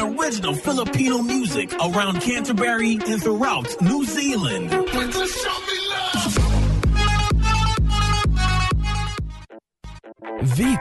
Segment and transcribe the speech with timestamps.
[0.00, 4.70] And original Filipino music around Canterbury and throughout New Zealand.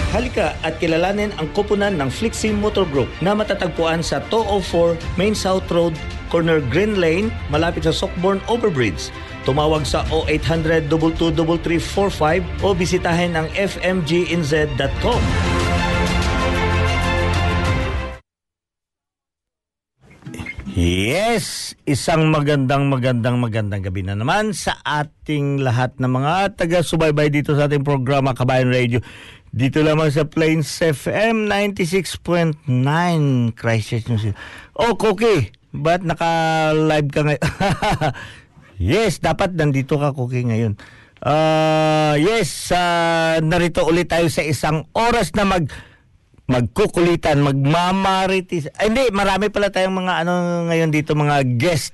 [0.10, 5.70] Halika at kilalanin ang koponan ng Flexi Motor Group na matatagpuan sa 204 Main South
[5.70, 5.94] Road,
[6.34, 9.14] corner Green Lane, malapit sa Sockborn Overbridge.
[9.45, 15.48] Tumawag sa 0800 22345 o bisitahin ang fmginz.com.
[20.80, 27.52] Yes, isang magandang magandang magandang gabi na naman sa ating lahat ng mga taga-subaybay dito
[27.52, 29.04] sa ating programa Kabayan Radio.
[29.52, 32.64] Dito lamang sa Plains FM 96.9
[33.59, 34.31] Christchurch New.
[34.80, 37.43] Oh, Cookie, ba't naka-live ka ngayon?
[38.80, 40.80] yes, dapat nandito ka, Cookie, ngayon.
[41.20, 45.67] Uh, yes, uh, narito ulit tayo sa isang oras na mag
[46.49, 48.73] magkukulitan, magmamaritis.
[48.73, 50.33] Ay, hindi, marami pala tayong mga ano
[50.65, 51.93] ngayon dito, mga guest.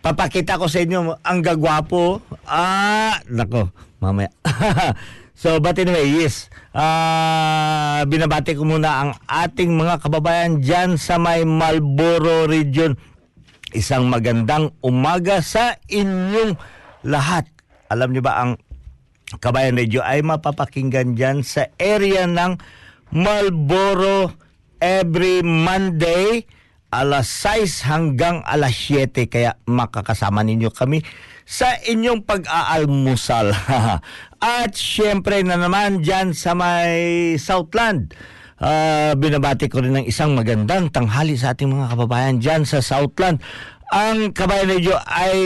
[0.00, 2.24] Papakita ko sa inyo, ang gagwapo.
[2.48, 3.70] Ah, nako,
[4.00, 4.32] mamaya.
[5.38, 6.48] so, but anyway, yes.
[6.72, 12.96] Ah, binabati ko muna ang ating mga kababayan dyan sa may Marlboro region.
[13.76, 16.56] Isang magandang umaga sa inyong
[17.04, 17.46] lahat.
[17.92, 18.56] Alam niyo ba ang
[19.40, 22.60] Kabayan Radio ay mapapakinggan dyan sa area ng
[23.12, 24.32] Marlboro
[24.80, 26.48] every Monday
[26.92, 31.00] alas 6 hanggang alas 7 kaya makakasama ninyo kami
[31.48, 33.52] sa inyong pag-aalmusal.
[34.40, 38.16] At syempre na naman dyan sa may Southland.
[38.62, 43.42] Uh, binabati ko rin ng isang magandang tanghali sa ating mga kababayan dyan sa Southland.
[43.92, 45.36] Ang Kabayan Radio ay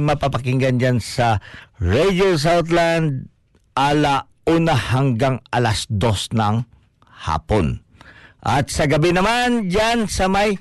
[0.00, 1.38] mapapakinggan dyan sa
[1.78, 3.30] Radio Southland
[3.78, 6.62] ala una hanggang alas dos ng
[7.26, 7.82] hapon.
[8.46, 10.54] At sa gabi naman, dyan sa may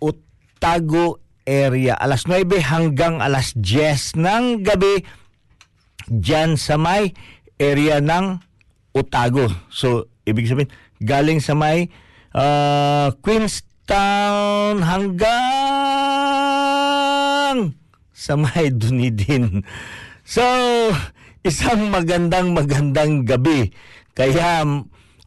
[0.00, 5.04] Otago area, alas 9 hanggang alas 10 ng gabi,
[6.08, 7.12] dyan sa may
[7.60, 8.40] area ng
[8.96, 9.52] Otago.
[9.68, 10.72] So, ibig sabihin,
[11.04, 11.92] galing sa may
[12.32, 15.28] uh, Queenstown hanggang
[18.16, 19.60] sa may Dunedin.
[20.24, 20.42] So,
[21.40, 23.72] isang magandang magandang gabi.
[24.12, 24.64] Kaya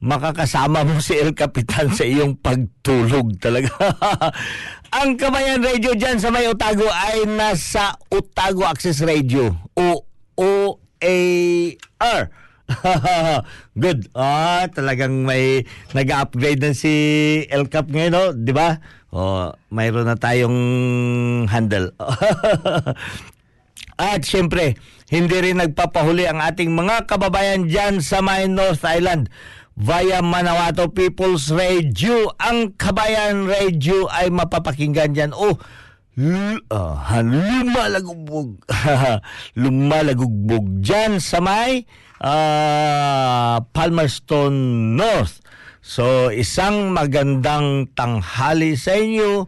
[0.04, 3.72] makakasama mo si El Capitan sa iyong pagtulog talaga.
[5.02, 9.50] Ang Kabayan Radio dyan sa may Otago ay nasa Otago Access Radio.
[9.74, 10.06] O
[10.38, 11.18] O A
[11.98, 12.22] R.
[13.82, 14.14] Good.
[14.14, 16.94] Ah, talagang may nag-upgrade na si
[17.50, 18.26] El Cap ngayon, no?
[18.38, 18.80] 'di ba?
[19.14, 20.58] Oh, mayroon na tayong
[21.46, 21.94] handle.
[23.98, 24.74] At syempre,
[25.14, 29.30] hindi rin nagpapahuli ang ating mga kababayan dyan sa may North Island
[29.78, 32.34] via Manawato People's Radio.
[32.42, 35.32] Ang Kabayan Radio ay mapapakinggan dyan.
[35.38, 35.62] Oh,
[36.18, 38.58] l- uh, lumalagugbog.
[39.62, 41.86] lumalagugbog dyan sa may
[42.18, 44.54] uh, Palmerston
[44.98, 45.46] North.
[45.86, 49.46] So, isang magandang tanghali sa inyo.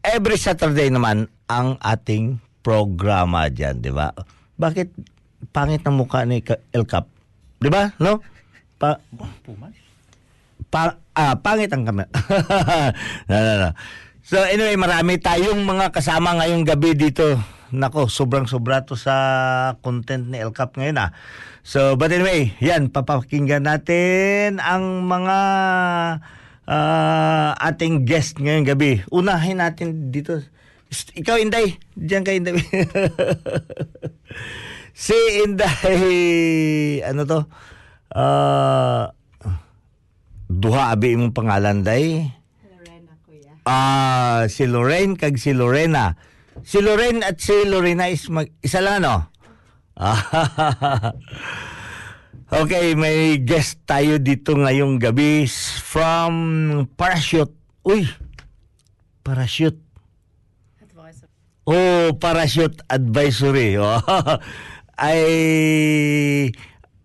[0.00, 4.08] Every Saturday naman ang ating programa dyan, di ba?
[4.62, 4.94] Bakit
[5.50, 6.38] pangit ng mukha ni
[6.70, 7.10] El Cap?
[7.58, 7.90] Di ba?
[7.98, 8.22] No?
[8.78, 9.02] Pa,
[10.70, 12.06] pa, ah, pangit ang camera.
[13.30, 13.70] no, no, no.
[14.22, 17.42] So anyway, marami tayong mga kasama ngayong gabi dito.
[17.74, 21.10] Nako, sobrang sobra to sa content ni El Cap ngayon ah.
[21.66, 25.38] So, but anyway, yan, papakinggan natin ang mga
[26.70, 29.02] ah, ating guest ngayong gabi.
[29.10, 30.38] Unahin natin dito.
[30.92, 31.82] Ikaw, Inday.
[31.98, 32.62] Diyan ka, Inday.
[34.92, 37.40] si Inday, ano to?
[38.12, 39.16] Ah,
[40.46, 42.28] duha abi imong pangalan, Day.
[43.62, 46.18] Ah, si Lorraine kag si Lorena.
[46.66, 49.30] Si Lorraine at si Lorena is mag isa lang ano?
[52.62, 55.46] okay, may guest tayo dito ngayong gabi
[55.78, 56.34] from
[56.98, 57.54] Parachute.
[57.86, 58.10] Uy.
[59.22, 59.91] Parachute.
[61.66, 63.76] Oh, Parachute Advisory.
[63.82, 64.38] Oh.
[64.98, 66.52] I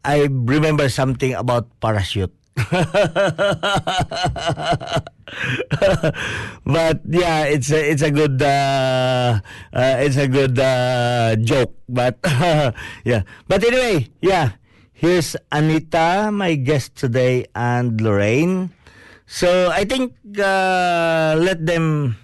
[0.04, 2.34] I remember something about parachute.
[6.66, 9.40] but yeah, it's a it's a good uh,
[9.74, 11.74] uh, it's a good uh, joke.
[11.90, 12.18] But
[13.06, 14.58] yeah, but anyway, yeah.
[14.98, 18.74] Here's Anita, my guest today, and Lorraine.
[19.30, 22.18] So I think uh, let them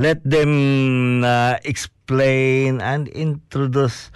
[0.00, 4.10] let them uh, explain and introduce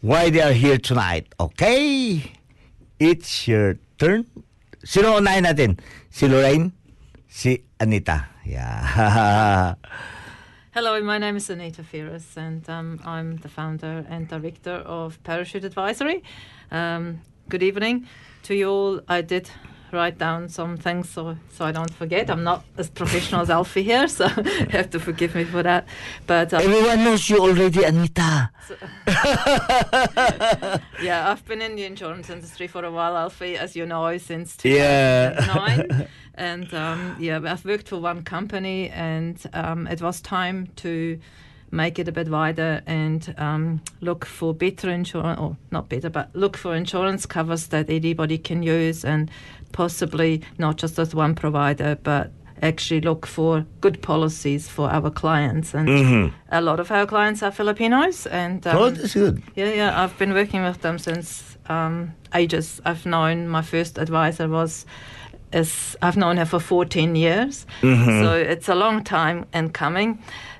[0.00, 1.28] why they are here tonight.
[1.38, 2.32] Okay,
[2.98, 4.24] it's your turn.
[4.80, 5.70] Sino unahin natin?
[6.08, 6.72] Si Lorraine?
[7.28, 8.32] Si Anita.
[8.48, 9.76] Yeah.
[10.74, 15.68] Hello, my name is Anita Ferris, and um, I'm the founder and director of Parachute
[15.68, 16.24] Advisory.
[16.72, 17.20] Um,
[17.52, 18.08] good evening
[18.48, 19.00] to you all.
[19.06, 19.52] I did
[19.92, 22.30] write down some things so so I don't forget.
[22.30, 25.86] I'm not as professional as Alfie here, so you have to forgive me for that.
[26.26, 28.50] But um, Everyone knows you already, Anita.
[31.02, 34.56] yeah, I've been in the insurance industry for a while, Alfie, as you know, since
[34.64, 35.30] Yeah.
[35.40, 36.08] 2009.
[36.34, 41.18] and um, yeah, I've worked for one company, and um, it was time to
[41.70, 46.28] make it a bit wider and um, look for better insurance, or not better, but
[46.34, 49.30] look for insurance covers that anybody can use, and
[49.72, 52.30] possibly not just as one provider, but
[52.62, 55.74] actually look for good policies for our clients.
[55.74, 59.42] And a lot of our clients are Filipinos, and um, oh, that's good.
[59.56, 60.02] yeah, yeah.
[60.02, 62.80] I've been working with them since um, ages.
[62.84, 64.86] I've known my first advisor was
[65.52, 70.18] is I've known her for 14 years, so it's a long time in coming.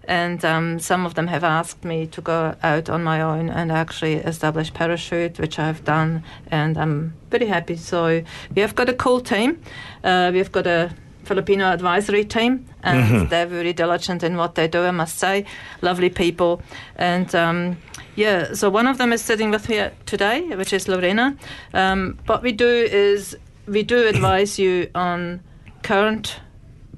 [0.09, 3.71] And um, some of them have asked me to go out on my own and
[3.71, 7.77] actually establish Parachute, which I've done, and I'm pretty happy.
[7.77, 8.23] So
[8.55, 9.61] we have got a cool team.
[10.03, 10.91] Uh, we've got a
[11.25, 14.83] Filipino advisory team, and they're very diligent in what they do.
[14.83, 15.45] I must say,
[15.81, 16.61] lovely people,
[16.97, 17.77] and um,
[18.17, 18.55] yeah.
[18.55, 21.37] So one of them is sitting with me today, which is Lorena.
[21.73, 25.41] Um, what we do is we do advise you on
[25.83, 26.41] current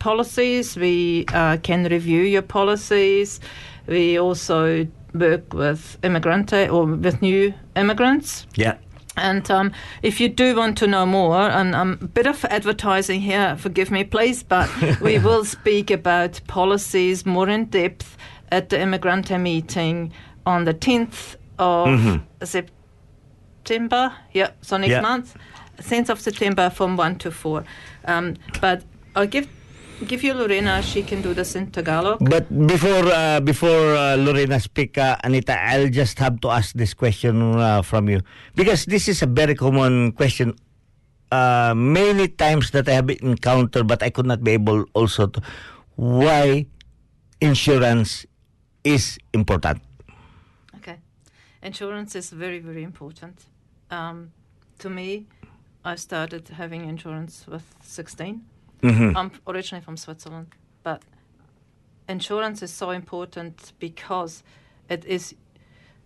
[0.05, 0.77] policies.
[0.77, 3.41] We uh, can review your policies.
[3.87, 8.47] We also work with immigrante or with new immigrants.
[8.55, 8.77] Yeah.
[9.17, 9.73] And um,
[10.03, 13.91] if you do want to know more, and um, a bit of advertising here, forgive
[13.91, 14.69] me, please, but
[15.01, 18.17] we will speak about policies more in depth
[18.51, 20.13] at the Immigrante meeting
[20.45, 24.13] on the 10th of September.
[24.33, 25.01] Yeah, so next Yeah.
[25.01, 25.37] month,
[25.79, 27.65] 10th of September from 1 to 4.
[28.05, 28.83] Um, but
[29.17, 29.47] I'll give
[30.03, 32.19] give you Lorena, she can do this in Tagalog.
[32.19, 36.95] But before uh, before uh, Lorena speak, uh, Anita, I'll just have to ask this
[36.95, 38.21] question uh, from you
[38.55, 40.55] because this is a very common question.
[41.31, 45.43] Uh, many times that I have encountered, but I could not be able also to
[45.97, 46.67] why
[47.41, 48.27] insurance
[48.85, 49.81] is important.
[50.77, 50.99] Okay.
[51.63, 53.47] Insurance is very, very important.
[53.91, 54.31] Um,
[54.79, 55.27] to me,
[55.85, 57.65] I started having insurance with
[58.89, 59.17] 16.
[59.17, 60.49] I'm originally from Switzerland,
[60.83, 61.03] but
[62.09, 64.43] insurance is so important because
[64.89, 65.35] it is.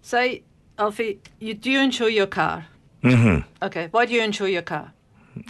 [0.02, 0.42] Say,
[0.78, 2.66] Alfie, you do you insure your car?
[3.02, 4.92] hmm Okay, why do you insure your car?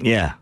[0.02, 0.32] Yeah,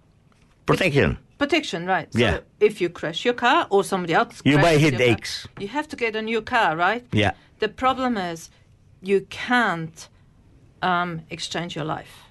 [0.66, 1.18] protection.
[1.38, 2.12] Protection, right?
[2.12, 2.38] So Yeah.
[2.60, 5.48] if you crash your car or somebody else, You buy crashes your car, headaches.
[5.60, 7.04] You have to get a new car, right?
[7.12, 7.32] Yeah.
[7.58, 8.50] The problem is
[9.02, 10.08] you can't
[10.82, 12.22] um, exchange your life.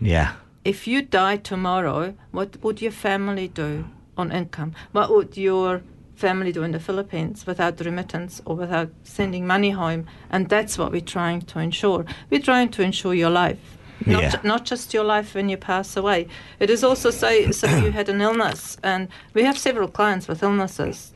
[0.00, 0.32] Yeah.
[0.64, 3.84] If you die tomorrow, what would your family do
[4.16, 4.72] on income?
[4.92, 5.82] What would your
[6.14, 10.06] family do in the Philippines without remittance or without sending money home?
[10.30, 12.04] And that's what we're trying to ensure.
[12.30, 13.58] We're trying to ensure your life.
[14.06, 14.30] Not, Yeah.
[14.30, 16.26] ju- not just your life when you pass away.
[16.58, 20.42] It is also say so you had an illness, and we have several clients with
[20.42, 21.12] illnesses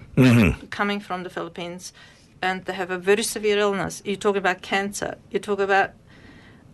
[0.70, 1.92] coming from the Philippines,
[2.42, 4.02] and they have a very severe illness.
[4.04, 5.16] You talk about cancer.
[5.30, 5.90] You talk about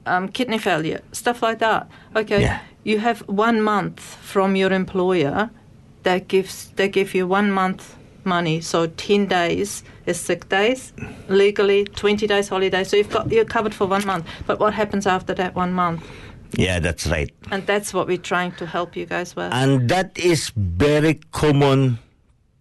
[0.06, 1.88] um, kidney failure, stuff like that.
[2.16, 2.58] Okay, Yeah.
[2.84, 5.50] you have one month from your employer
[6.02, 8.60] that gives they give you one month money.
[8.60, 10.92] So ten days is sick days,
[11.28, 12.84] legally twenty days holiday.
[12.84, 14.26] So you've got you're covered for one month.
[14.46, 16.06] But what happens after that one month?
[16.58, 17.30] Yeah, that's right.
[17.50, 19.52] And that's what we're trying to help you guys with.
[19.52, 21.98] And that is very common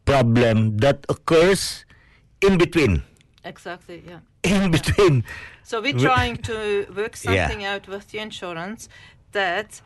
[0.05, 1.85] problem that occurs
[2.41, 3.03] in between.
[3.43, 4.03] exactly.
[4.07, 4.19] Yeah.
[4.43, 5.23] In between.
[5.63, 7.47] So we're trying to work Yeah.
[7.47, 8.89] something out with the insurance
[9.31, 9.81] that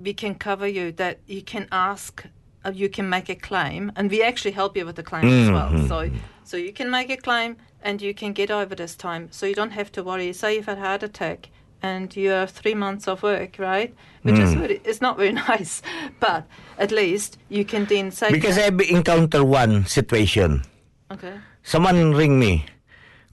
[0.00, 2.24] we can cover you, that you can ask,
[2.72, 5.70] you can make a claim, and we actually help you with the claim as well.
[5.70, 5.88] Mm-hmm.
[5.88, 6.10] So,
[6.44, 9.28] so you can make a claim and you can get over this time.
[9.32, 10.32] So you don't have to worry.
[10.32, 11.48] Say you've had a heart attack
[11.82, 13.92] and you have three months of work, right?
[14.22, 14.44] Which Mm.
[14.44, 15.82] is very, it's not very nice,
[16.20, 16.46] but
[16.78, 20.62] at least you can then say, Because I've encountered one situation.
[21.10, 22.66] okay, Someone ring me.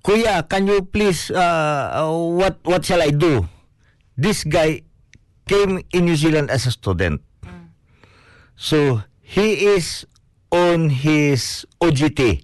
[0.04, 1.38] Kuya, can you please, uh,
[1.94, 3.48] uh, what, what shall I do?
[4.18, 4.82] This guy
[5.48, 7.22] came in New Zealand as a student.
[8.56, 10.10] So, he is
[10.50, 12.42] on his OGT.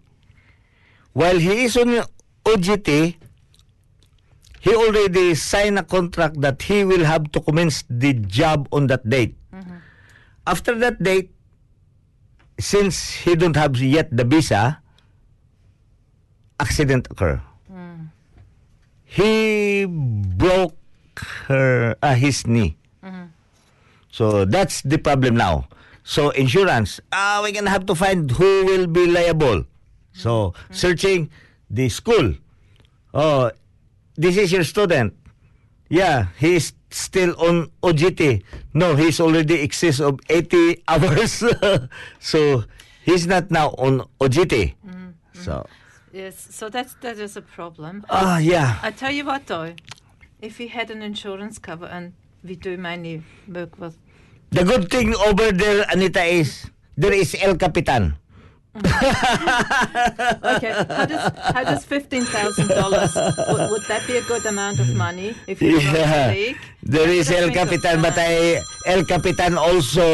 [1.18, 2.06] While he is on
[2.46, 3.16] OGT,
[4.62, 9.02] he already signed a contract that he will have to commence the job on that
[9.10, 9.34] date.
[10.46, 11.34] After that date,
[12.60, 14.78] since he don't have yet the visa,
[16.60, 17.42] accident occur.
[19.06, 20.78] He broke
[21.50, 22.78] her uh, his knee.
[24.12, 25.68] So that's the problem now.
[26.06, 29.66] So insurance, ah, we're gonna have to find who will be liable.
[30.14, 31.30] So searching
[31.70, 32.36] the school.
[33.14, 33.50] Oh,
[34.16, 35.18] this is your student.
[35.90, 38.44] Yeah, he's still on OGT.
[38.74, 41.44] No, he's already excess of 80 hours.
[42.20, 42.64] so
[43.04, 44.76] he's not now on OGT.
[45.34, 45.66] So,
[46.14, 46.48] yes.
[46.54, 48.06] So that's that is a problem.
[48.14, 48.78] ah, yeah.
[48.84, 49.74] I tell you what though,
[50.40, 53.98] if we had an insurance cover and we do mainly work with
[54.52, 58.16] The good thing over there, Anita, is there is El Capitan.
[58.76, 58.92] okay,
[60.92, 61.24] how does
[61.56, 63.16] how does fifteen thousand dollars
[63.72, 66.36] would, that be a good amount of money if you Yeah.
[66.36, 66.60] league?
[66.84, 68.20] There is El Capitan, but.
[68.20, 70.06] I, El Capitan also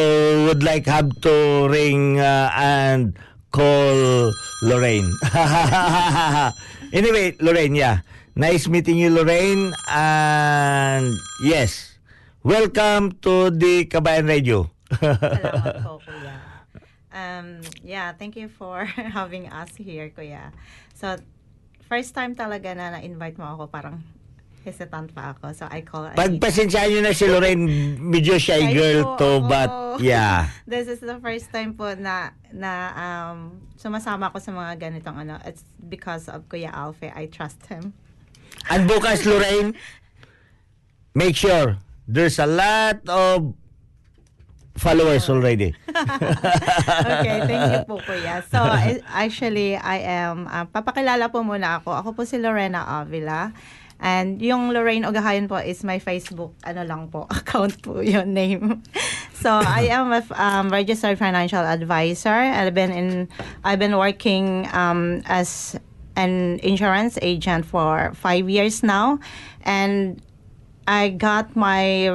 [0.47, 3.17] would like have to ring uh, and
[3.51, 4.31] call
[4.63, 5.11] Lorraine.
[6.93, 7.99] anyway, Lorraine, yeah.
[8.35, 9.73] Nice meeting you, Lorraine.
[9.91, 11.90] And yes,
[12.43, 14.69] welcome to the Kabayan Radio.
[14.89, 16.35] Salamat po, Kuya.
[17.11, 18.85] Um, yeah, thank you for
[19.17, 20.49] having us here, Kuya.
[20.97, 21.21] So,
[21.85, 24.01] first time talaga na na-invite mo ako, parang
[24.65, 25.53] hesitant pa ako.
[25.53, 26.17] So, I call Anita.
[26.17, 27.65] Pagpasensyahan nyo na si Lorraine,
[28.01, 29.49] medyo shy girl to, ako.
[29.49, 29.69] but
[30.01, 30.49] yeah.
[30.69, 35.37] This is the first time po na na um, sumasama ako sa mga ganitong ano.
[35.45, 37.13] It's because of Kuya Alfe.
[37.13, 37.93] I trust him.
[38.69, 39.73] And bukas, Lorraine,
[41.13, 43.53] make sure there's a lot of
[44.77, 45.75] followers already.
[45.89, 48.41] okay, thank you po, Kuya.
[48.47, 48.63] So,
[49.11, 51.91] actually, I am, uh, papakilala po muna ako.
[51.91, 53.51] Ako po si Lorena Avila.
[54.01, 58.81] And yung Lorraine Ogahayon po is my Facebook, ano lang po, account po yung name.
[59.37, 62.33] So, I am a um, registered financial advisor.
[62.33, 63.29] I've been in,
[63.63, 65.77] I've been working um, as
[66.17, 69.19] an insurance agent for five years now.
[69.61, 70.21] And
[70.87, 72.09] I got my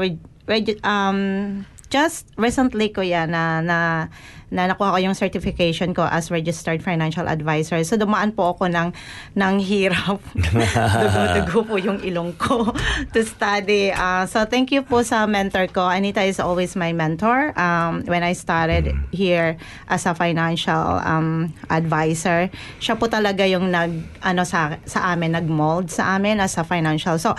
[0.83, 4.09] um just recently ko yan na na
[4.51, 7.83] na nakuha ko yung certification ko as registered financial advisor.
[7.83, 8.95] So dumaan po ako ng
[9.35, 10.23] ng hirap.
[11.03, 12.71] Dugo-dugo po yung ilong ko
[13.15, 13.91] to study.
[13.91, 15.91] Uh, so thank you po sa mentor ko.
[15.91, 19.59] Anita is always my mentor um, when I started here
[19.91, 22.47] as a financial um, advisor.
[22.79, 27.19] Siya po talaga yung nag ano sa sa amin nag-mold sa amin as a financial.
[27.19, 27.35] So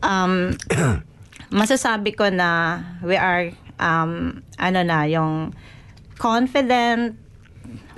[0.00, 0.56] um
[1.52, 5.52] masasabi ko na we are um, ano na yung
[6.18, 7.18] confident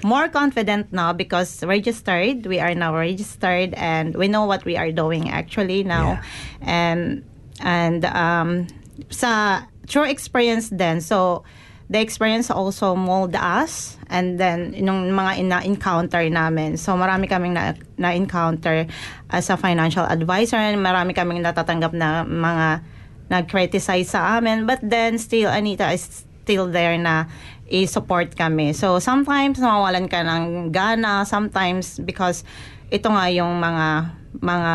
[0.05, 4.93] more confident now because registered we are now registered and we know what we are
[4.93, 6.21] doing actually now.
[6.61, 7.25] And
[7.61, 8.67] and um
[9.11, 11.43] sa true experience then so
[11.89, 16.77] the experience also mold us and then nung mga ina-encounter namin.
[16.77, 18.85] So marami kaming na, na-encounter
[19.33, 22.85] as a financial advisor and marami kaming natatanggap na mga
[23.33, 24.69] nag-criticize sa amin.
[24.69, 27.25] But then still Anita is still there na
[27.69, 28.73] i-support kami.
[28.73, 32.43] So sometimes nawawalan ka ng gana, sometimes because
[32.89, 34.75] ito nga yung mga mga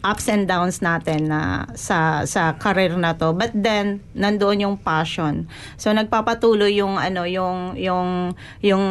[0.00, 3.36] ups and downs natin na sa sa career na to.
[3.36, 5.50] But then nandoon yung passion.
[5.76, 8.32] So nagpapatuloy yung ano yung yung
[8.64, 8.86] yung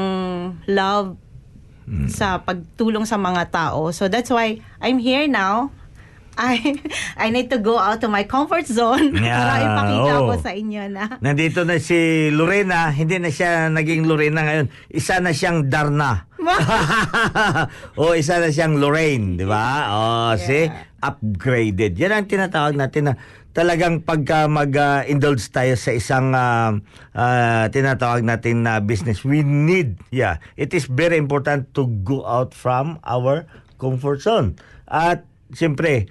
[0.69, 1.17] love
[2.05, 3.89] sa pagtulong sa mga tao.
[3.89, 5.73] So that's why I'm here now
[6.39, 6.79] I
[7.27, 10.27] I need to go out to my comfort zone Yeah, para ipakita oo.
[10.31, 14.71] ko sa inyo na Nandito na si Lorena, hindi na siya naging Lorena ngayon.
[14.87, 16.31] Isa na siyang Darna.
[17.99, 19.91] o isa na siyang Lorraine, di ba?
[19.91, 20.71] Oh, see?
[21.03, 21.99] Upgraded.
[21.99, 23.13] Yan ang tinatawag natin na
[23.51, 26.79] talagang pagka mag-indulge tayo sa isang ah,
[27.11, 32.55] ah, tinatawag natin na business, we need, yeah, it is very important to go out
[32.55, 33.43] from our
[33.81, 34.55] comfort zone.
[34.87, 36.07] At siyempre,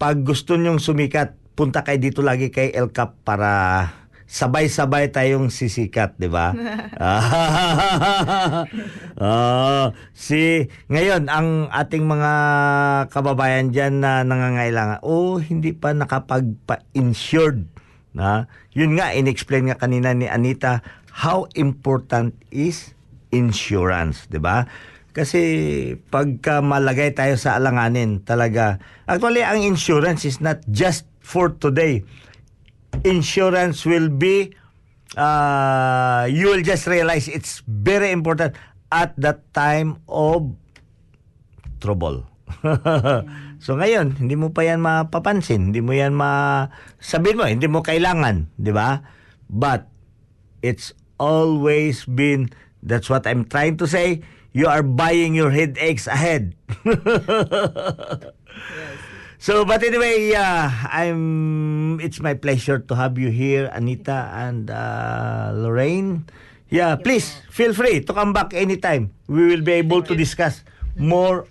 [0.00, 3.84] pag gusto nyong sumikat, punta kayo dito lagi kay El Cap para
[4.24, 6.56] sabay-sabay tayong sisikat, di ba?
[9.20, 12.32] Ah, si ngayon ang ating mga
[13.12, 17.68] kababayan diyan na nangangailangan, oh, hindi pa nakapagpa-insured
[18.16, 18.48] na.
[18.72, 20.80] Yun nga inexplain nga kanina ni Anita
[21.12, 22.96] how important is
[23.28, 24.64] insurance, 'di ba?
[25.10, 25.42] Kasi
[26.08, 28.78] pagka malagay tayo sa alanganin, talaga.
[29.10, 32.06] Actually, ang insurance is not just for today.
[33.02, 34.54] Insurance will be
[35.18, 38.54] uh, you will just realize it's very important
[38.90, 40.54] at that time of
[41.78, 42.26] trouble.
[43.64, 46.66] so ngayon, hindi mo pa yan mapapansin, hindi mo yan ma
[46.98, 49.06] sabihin mo, hindi mo kailangan, di ba?
[49.46, 49.86] But
[50.60, 52.50] it's always been
[52.82, 56.54] that's what I'm trying to say, you are buying your headaches ahead.
[59.40, 61.96] So, but anyway, uh, I'm.
[62.04, 66.28] It's my pleasure to have you here, Anita and uh, Lorraine.
[66.68, 69.16] Yeah, please feel free to come back anytime.
[69.32, 70.60] We will be able to discuss
[70.92, 71.48] more,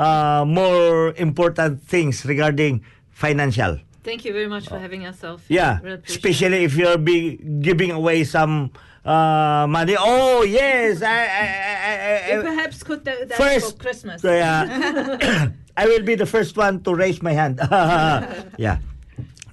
[0.00, 3.84] uh, more important things regarding financial.
[4.00, 5.60] Thank you very much for having us, Sophie.
[5.60, 8.72] Yeah, especially if you're be giving away some
[9.06, 9.94] uh, money.
[9.98, 14.20] Oh yes, I, I, I, I, perhaps could that First- for Christmas.
[14.20, 14.66] Kaya,
[15.80, 17.62] I will be the first one to raise my hand.
[18.58, 18.82] yeah.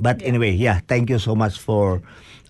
[0.02, 2.02] But anyway, yeah, thank you so much for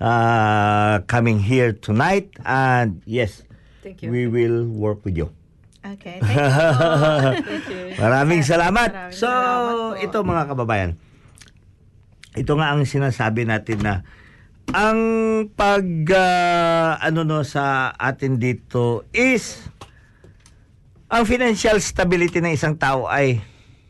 [0.02, 2.32] uh, coming here tonight.
[2.42, 3.44] And yes,
[3.84, 4.10] Thank you.
[4.10, 5.30] we will work with you.
[5.84, 6.48] Okay, thank you.
[7.44, 7.84] Thank you.
[8.00, 8.88] Maraming salamat.
[8.88, 10.00] Maraming so, salamat po.
[10.00, 10.92] ito mga kababayan.
[12.40, 14.08] Ito nga ang sinasabi natin na
[14.72, 15.00] ang
[15.52, 15.84] pag
[16.16, 19.68] ah, ano no sa atin dito is
[21.12, 23.44] ang financial stability ng isang tao ay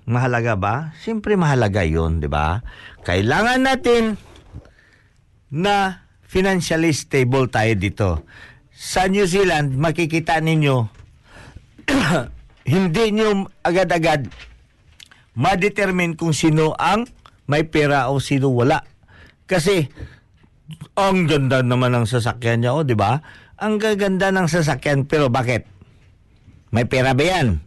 [0.10, 0.76] mahalaga ba?
[1.00, 2.66] Siyempre mahalaga 'yon, 'di ba?
[3.06, 4.18] Kailangan natin
[5.54, 8.10] na financially stable tayo dito.
[8.74, 10.90] Sa New Zealand, makikita ninyo
[12.74, 14.34] hindi nyo agad-agad
[15.38, 17.06] ma-determine kung sino ang
[17.46, 18.82] may pera o sino wala.
[19.46, 19.90] Kasi
[20.96, 23.20] ang ganda naman ng sasakyan niya, oh, di ba?
[23.60, 25.68] Ang gaganda ng sasakyan, pero bakit?
[26.74, 27.62] May pera ba yan?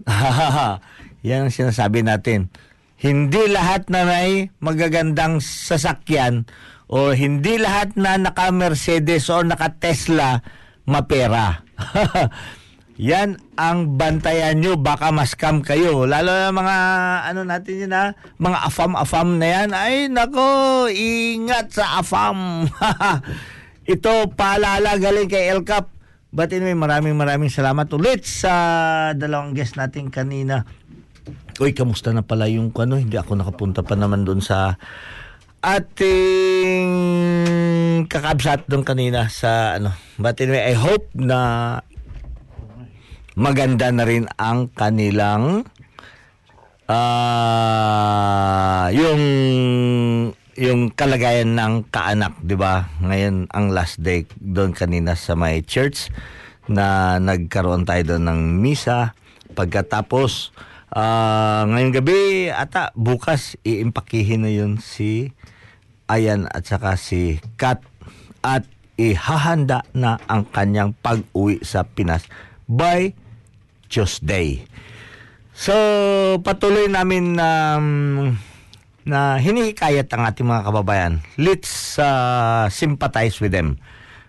[1.27, 2.51] yan ang sinasabi natin.
[2.97, 6.49] Hindi lahat na may magagandang sasakyan
[6.89, 10.41] o hindi lahat na naka-Mercedes o naka-Tesla
[10.89, 11.63] mapera.
[12.97, 16.09] Yan ang bantayan nyo, baka mascam kayo.
[16.09, 16.77] Lalo na mga,
[17.29, 19.69] ano natin yun ha, mga afam-afam na yan.
[19.77, 22.65] Ay, nako, ingat sa afam.
[23.93, 25.93] Ito, paalala galing kay El Cap.
[26.33, 28.53] But anyway, maraming maraming salamat ulit sa
[29.13, 30.65] dalawang guest natin kanina.
[31.61, 32.97] Uy, kamusta na pala yung ano?
[32.97, 34.77] Hindi ako nakapunta pa naman doon sa
[35.61, 36.89] ating
[38.09, 39.93] kakabsat doon kanina sa ano.
[40.17, 41.81] But anyway, I hope na
[43.37, 45.69] maganda na rin ang kanilang
[46.89, 49.23] ah yung
[50.57, 52.89] yung kalagayan ng kaanak, 'di ba?
[53.05, 56.09] Ngayon ang last day doon kanina sa may church
[56.65, 59.13] na nagkaroon tayo doon ng misa.
[59.53, 60.57] Pagkatapos
[60.97, 65.37] ah ngayong gabi ata bukas iimpakihin na yun si
[66.07, 67.83] Ayan at saka si Kat
[68.41, 68.65] at
[68.97, 72.25] ihahanda na ang kanyang pag-uwi sa Pinas.
[72.71, 73.26] By
[73.89, 74.65] Tuesday.
[75.57, 75.73] So,
[76.45, 77.87] patuloy namin um,
[79.09, 81.13] na hinihikayat ang ating mga kababayan.
[81.41, 83.81] Let's uh, sympathize with them.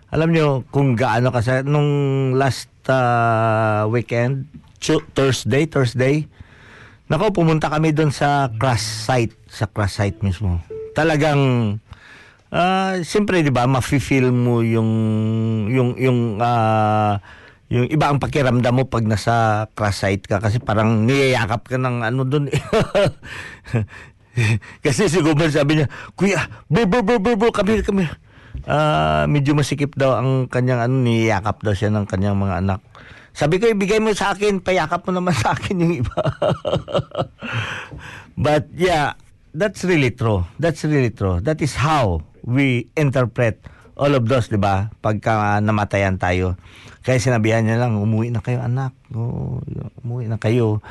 [0.08, 4.48] Alam nyo kung gaano kasi nung last uh, weekend,
[5.12, 6.24] Thursday, Thursday,
[7.12, 10.64] nako pumunta kami doon sa crash site, sa crash site mismo.
[10.96, 11.76] Talagang
[12.48, 14.90] ah siyempre 'di ba, mafi-feel mo yung
[15.68, 17.20] yung yung ah,
[17.68, 22.00] yung iba ang pakiramdam mo pag nasa crash site ka kasi parang niyayakap ka ng
[22.00, 22.48] ano doon.
[24.84, 28.08] kasi si Gomez sabi niya, Kuya, bro, bro, bro, bro, bro, kami, kami.
[28.64, 32.80] Ah, medyo masikip daw ang kanyang ano, niyayakap daw siya ng kanyang mga anak.
[33.36, 36.16] Sabi ko, ibigay mo sa akin, payakap mo naman sa akin yung iba.
[38.48, 39.20] But yeah,
[39.52, 40.48] that's really true.
[40.56, 41.44] That's really true.
[41.44, 43.60] That is how we interpret
[43.98, 44.94] all of those, 'di ba?
[45.02, 46.54] Pagka namatayan tayo.
[47.02, 48.94] Kaya sinabihan niya lang, umuwi na kayo anak.
[49.12, 49.60] Oh,
[50.06, 50.84] umuwi na kayo.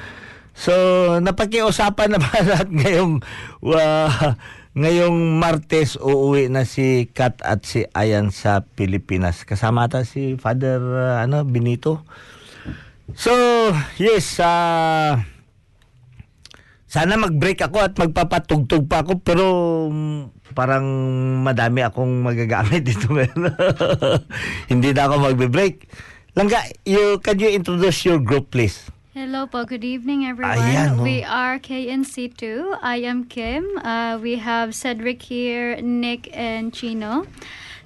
[0.58, 0.74] So,
[1.22, 3.22] napakiusapan na ba lahat ngayong
[3.62, 4.34] uh,
[4.74, 9.46] ngayong Martes uuwi na si Kat at si Ayan sa Pilipinas.
[9.46, 12.02] Kasama ata si Father uh, ano Benito.
[13.14, 13.32] So,
[14.02, 15.22] yes, uh,
[16.88, 19.46] sana mag-break ako at magpapatugtog pa ako pero
[19.92, 20.88] mm, parang
[21.44, 23.52] madami akong magagamit dito ngayon.
[24.72, 25.92] Hindi na ako magbe-break.
[26.40, 28.88] Langga, you, can you introduce your group please?
[29.18, 30.62] Hello po, good evening everyone.
[30.62, 31.04] Ayan, oh.
[31.04, 32.78] We are KNC2.
[32.86, 33.66] I am Kim.
[33.82, 37.26] Uh, we have Cedric here, Nick, and Chino.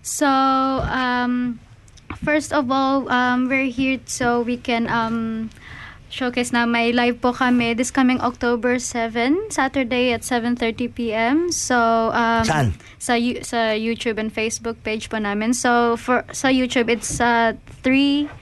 [0.03, 1.63] So, um,
[2.19, 5.49] first of all, um, we're here so we can um,
[6.11, 11.37] showcase na may live po kami this coming October 7, Saturday at 7.30 p.m.
[11.49, 12.75] So, um, Saan?
[12.99, 15.55] Sa, sa YouTube and Facebook page po namin.
[15.55, 18.40] So, for sa YouTube, it's uh, 3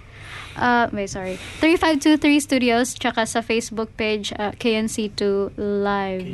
[0.60, 1.40] uh, wait, sorry.
[1.64, 6.28] 3523 Studios, tsaka sa Facebook page, uh, KNC2 Live.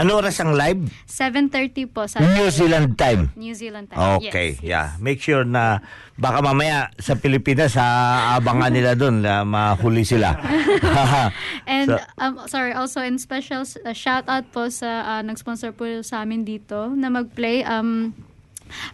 [0.00, 0.88] Ano oras ang live?
[1.06, 3.28] 7.30 po sa New Zealand time.
[3.36, 4.18] New Zealand time.
[4.18, 4.86] Okay, Yes, yeah.
[4.98, 5.84] Make sure na
[6.16, 10.32] baka mamaya sa Pilipinas ha, abangan nila doon na mahuli sila.
[11.68, 15.84] And So- um, sorry, also in special uh, shout out po sa uh, nag-sponsor po
[16.00, 18.16] sa amin dito na mag-play um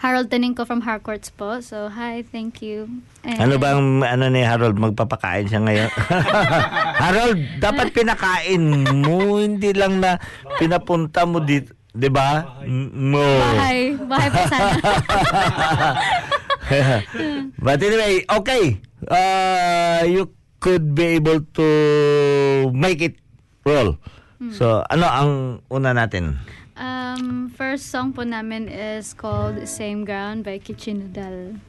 [0.01, 1.61] Harold Teningko from Harcourts po.
[1.63, 2.89] So hi, thank you.
[3.23, 5.91] And, ano bang ano ni Harold magpapakain siya ngayon?
[7.03, 8.63] Harold, dapat pinakain
[9.03, 10.19] mo, hindi lang na
[10.59, 12.63] pinapunta mo dito, 'di ba?
[12.67, 13.23] Mo.
[13.23, 14.73] Bahay, bahay po sana.
[17.65, 18.81] But anyway, okay.
[19.03, 20.31] Uh, you
[20.63, 21.67] could be able to
[22.71, 23.19] make it
[23.67, 23.99] roll.
[24.51, 25.31] So, ano ang
[25.71, 26.43] una natin?
[26.83, 31.63] Um, first song po namin is called Same Ground by Kichinudal.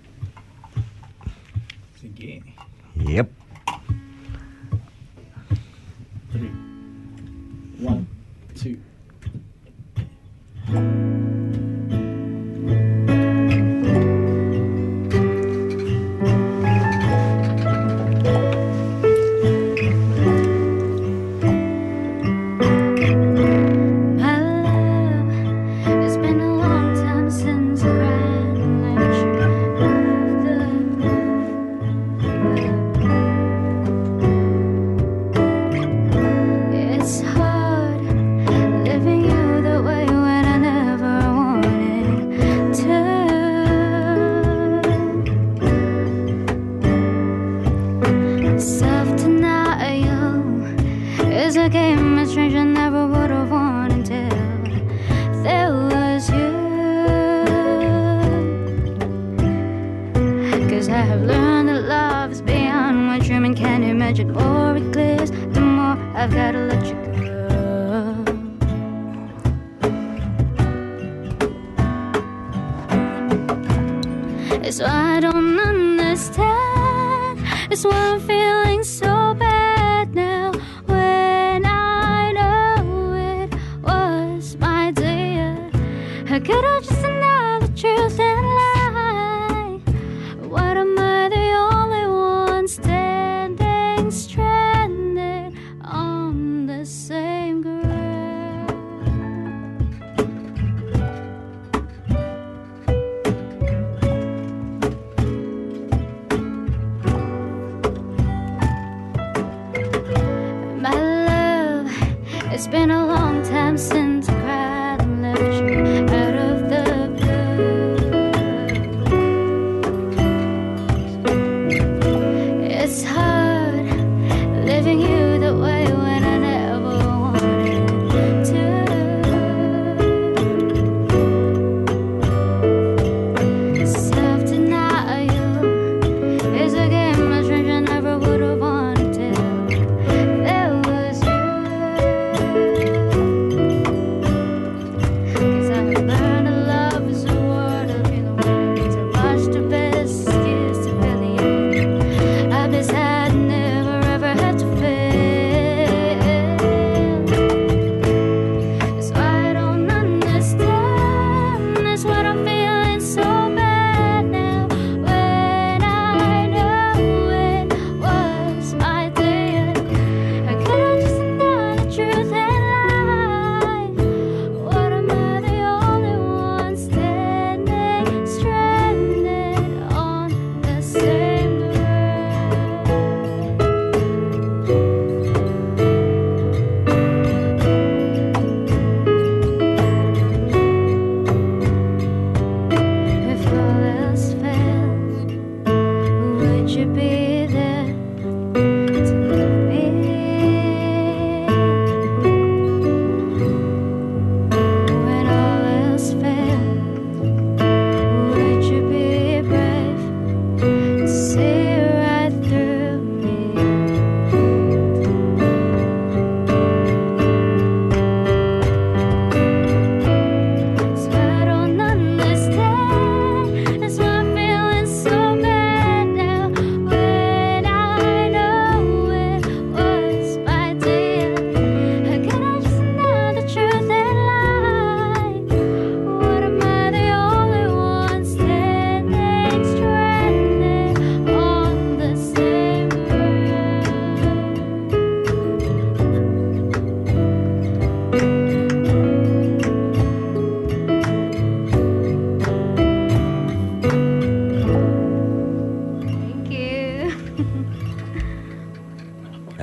[2.02, 2.42] Sige.
[2.98, 3.30] Yep.
[6.34, 6.52] Three.
[7.78, 8.10] One,
[8.58, 8.82] two.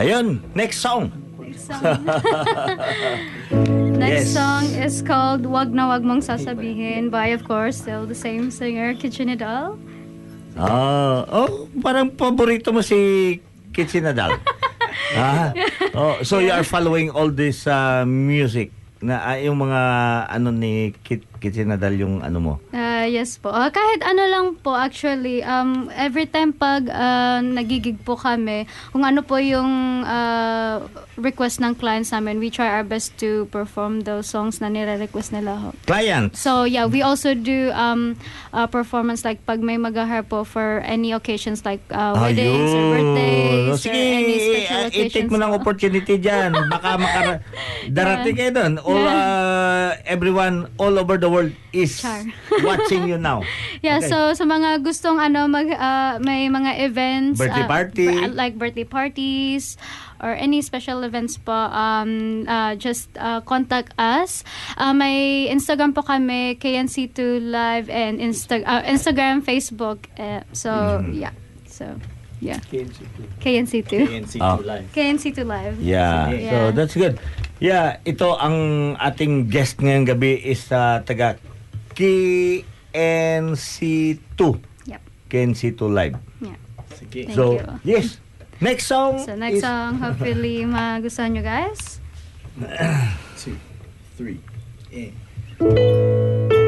[0.01, 1.13] Ayun, next song.
[4.01, 4.33] Next Yes.
[4.33, 8.97] song is called Wag na Wag Mong Sasabihin by, of course, still the same singer,
[8.97, 9.77] Kitchenidal.
[10.57, 13.39] Ah, oh, parang paborito mo si
[13.77, 14.41] Kitchenadal.
[15.21, 15.53] ah,
[15.93, 18.73] oh, so you are following all this uh, music
[19.05, 19.81] na ah, yung mga
[20.33, 22.55] ano ni Kit Kitchenadal yung ano mo.
[22.73, 23.49] Uh, yes po.
[23.49, 29.03] Ah, kahit ano lang po, actually, um, every time pag ah, nagigig po kami, kung
[29.03, 29.71] ano po yung
[30.03, 30.83] ah,
[31.15, 35.55] request ng clients namin, we try our best to perform those songs na nire-request nila
[35.55, 35.69] ho.
[35.85, 36.35] Client.
[36.35, 38.17] So yeah, we also do um
[38.51, 43.39] uh, performance like pag may mag-hire po for any occasions like uh, weddings or birthdays
[43.63, 45.13] Oh, or Sige, any special i- occasions.
[45.13, 45.59] i-take mo ng po.
[45.61, 46.51] opportunity dyan.
[46.73, 47.41] Baka makara-
[47.87, 48.73] darating kayo doon.
[48.81, 52.27] All, uh, everyone all over the world is Char.
[52.67, 53.47] watching you now.
[53.81, 54.09] Yeah, Okay.
[54.09, 58.09] so sa mga gustong ano mag uh, may mga events Birthday uh, party.
[58.31, 59.79] like birthday parties
[60.21, 64.45] or any special events po um uh, just uh, contact us.
[64.77, 70.11] Uh, may Instagram po kami KNC2 Live and Insta- uh, Instagram, Facebook.
[70.15, 70.69] Uh, so
[71.01, 71.17] Mm-hmm.
[71.17, 71.33] yeah.
[71.65, 71.97] So
[72.39, 72.61] yeah.
[73.41, 73.93] KNC2.
[74.41, 74.57] Ah.
[74.93, 75.77] KNC2 Live.
[75.79, 76.29] Yeah.
[76.31, 76.51] Yeah.
[76.51, 77.17] So that's good.
[77.61, 78.57] Yeah, ito ang
[78.97, 81.37] ating guest ngayong gabi is uh, taga
[82.95, 84.41] KNC2.
[84.87, 85.01] Yep.
[85.31, 86.17] KNC2 Live.
[86.41, 86.55] Yeah.
[86.89, 87.81] Thank so, you.
[87.85, 88.19] yes.
[88.61, 91.97] Next song So next is song hopefully magustuhan nyo guys.
[93.41, 93.57] two,
[94.21, 94.37] three,
[94.93, 96.60] and.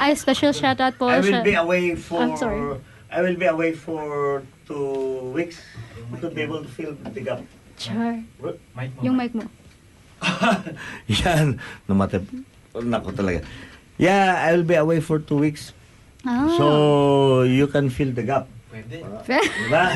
[0.00, 1.12] Ay, special shout out po.
[1.12, 2.80] I will be away for I'm sorry.
[3.12, 5.60] I will be away for two weeks
[6.24, 7.44] to be able to fill the gap.
[7.76, 8.24] Char.
[8.72, 9.00] Mic mo.
[9.04, 9.44] Yung mic mo.
[11.20, 12.24] Yan, namatay.
[12.72, 13.44] Nako talaga.
[14.00, 15.76] Yeah, I will be away for two weeks.
[16.24, 16.48] Ah.
[16.56, 18.48] So, you can fill the gap.
[18.72, 19.04] Pwede.
[19.04, 19.84] Diba?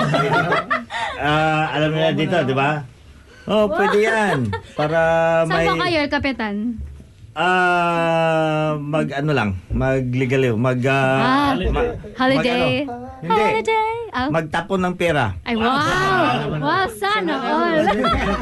[1.15, 2.83] Ah, alam niyo na dito, di ba?
[3.47, 4.51] Oh, pwede yan.
[4.75, 4.99] Para
[5.47, 5.67] Saan may...
[5.71, 6.83] ba kayo, Kapitan?
[7.35, 12.87] Ah, mag ano lang, magligaliw, mag ah, Ah, ma- Holiday.
[12.87, 13.11] mag- ano?
[13.21, 13.43] Hindi.
[13.51, 13.95] Holiday.
[14.15, 14.31] Oh.
[14.31, 15.35] Magtapon ng pera.
[15.43, 16.55] Ay, wow!
[16.63, 17.83] Wow, sana all.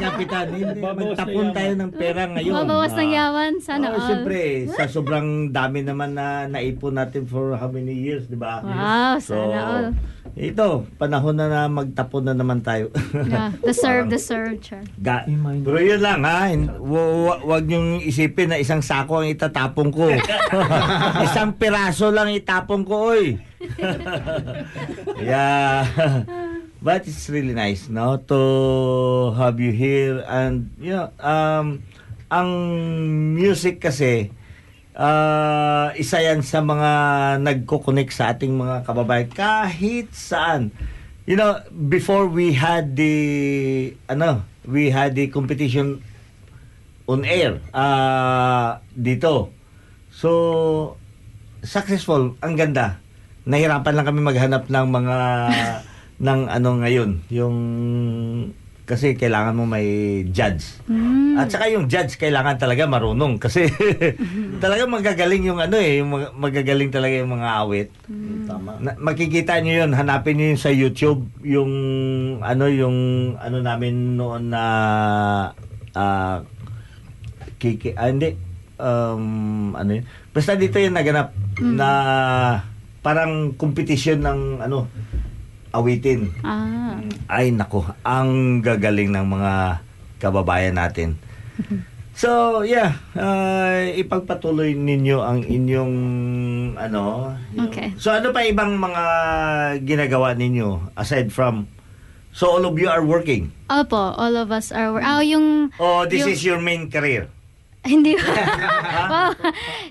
[0.05, 2.55] Kapitan, hindi, magtapon tayo ng pera ngayon.
[2.61, 3.17] Mabawas ng Ah.
[3.17, 4.05] yaman, sana oh, all.
[4.05, 8.61] siyempre, sa sobrang dami naman na naipon natin for how many years, di ba?
[8.61, 9.87] Wow, sana all.
[10.37, 12.93] Ito, panahon na na magtapon na naman tayo.
[13.17, 14.85] Yeah, deserve, deserve, Char.
[15.01, 15.25] Ga-
[15.65, 20.13] pero yun lang ha, wa- wag niyong isipin na isang sako ang itatapon ko.
[21.27, 23.41] isang piraso lang itapon ko, oy.
[25.23, 25.87] yeah.
[26.83, 28.41] But it's really nice, no, to
[29.39, 31.87] have you here and you know, um
[32.27, 32.51] ang
[33.39, 34.35] music kasi
[34.99, 36.91] ah isa yan sa mga
[37.39, 40.75] nagko-connect sa ating mga kababayan kahit saan.
[41.23, 43.15] You know, before we had the
[44.11, 46.03] ano, we had the competition
[47.07, 49.55] on air ah dito.
[50.11, 50.99] So
[51.63, 52.99] successful, ang ganda.
[53.49, 55.17] Nahirapan lang kami maghanap ng mga
[56.27, 57.57] ng ano ngayon, yung
[58.83, 59.87] kasi kailangan mo may
[60.35, 60.83] judge.
[60.91, 61.39] Mm.
[61.39, 63.71] At saka yung judge kailangan talaga marunong kasi
[64.65, 67.89] talaga magagaling yung ano eh, yung mag- magagaling talaga yung mga awit.
[68.45, 68.83] Tama.
[68.83, 71.73] Na, makikita niyo yun, hanapin niyo yun sa YouTube yung
[72.43, 72.97] ano yung
[73.39, 74.65] ano namin noon na
[75.95, 76.43] ah
[77.63, 78.35] kiki ah, hindi
[78.83, 80.05] um ano yun.
[80.35, 81.31] Basta dito yung naganap
[81.63, 81.89] na
[83.03, 84.87] parang competition ng ano
[85.73, 86.31] awitin.
[86.43, 86.97] Ah.
[87.27, 89.53] Ay nako, ang gagaling ng mga
[90.19, 91.19] kababayan natin.
[92.13, 95.95] So, yeah, uh, ipagpatuloy ninyo ang inyong
[96.77, 97.33] ano.
[97.57, 97.97] yung- Okay.
[97.97, 99.05] So, ano pa ibang mga
[99.81, 101.73] ginagawa ninyo aside from
[102.33, 103.53] So, all of you are working?
[103.69, 104.89] Opo, all of us are...
[104.89, 105.69] wor- Ah, yung...
[105.77, 107.29] Oh, this yung- is your main career?
[107.83, 108.31] Hindi ba?
[109.13, 109.31] well,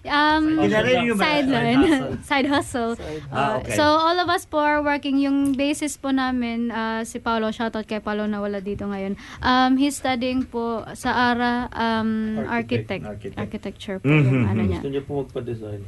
[0.07, 1.19] um, ba?
[1.19, 1.83] sideline.
[2.23, 2.95] Side hustle.
[3.27, 3.75] Ah, Uh, okay.
[3.75, 5.19] So, all of us po are working.
[5.19, 9.19] Yung basis po namin, uh, si Paolo, shoutout kay Paolo na wala dito ngayon.
[9.39, 13.35] Um, he's studying po sa ARA um, architect, Architect.
[13.37, 14.45] architecture po yung Mhm.
[14.47, 14.79] ano niya.
[14.79, 15.81] Gusto niyo po magpa-design.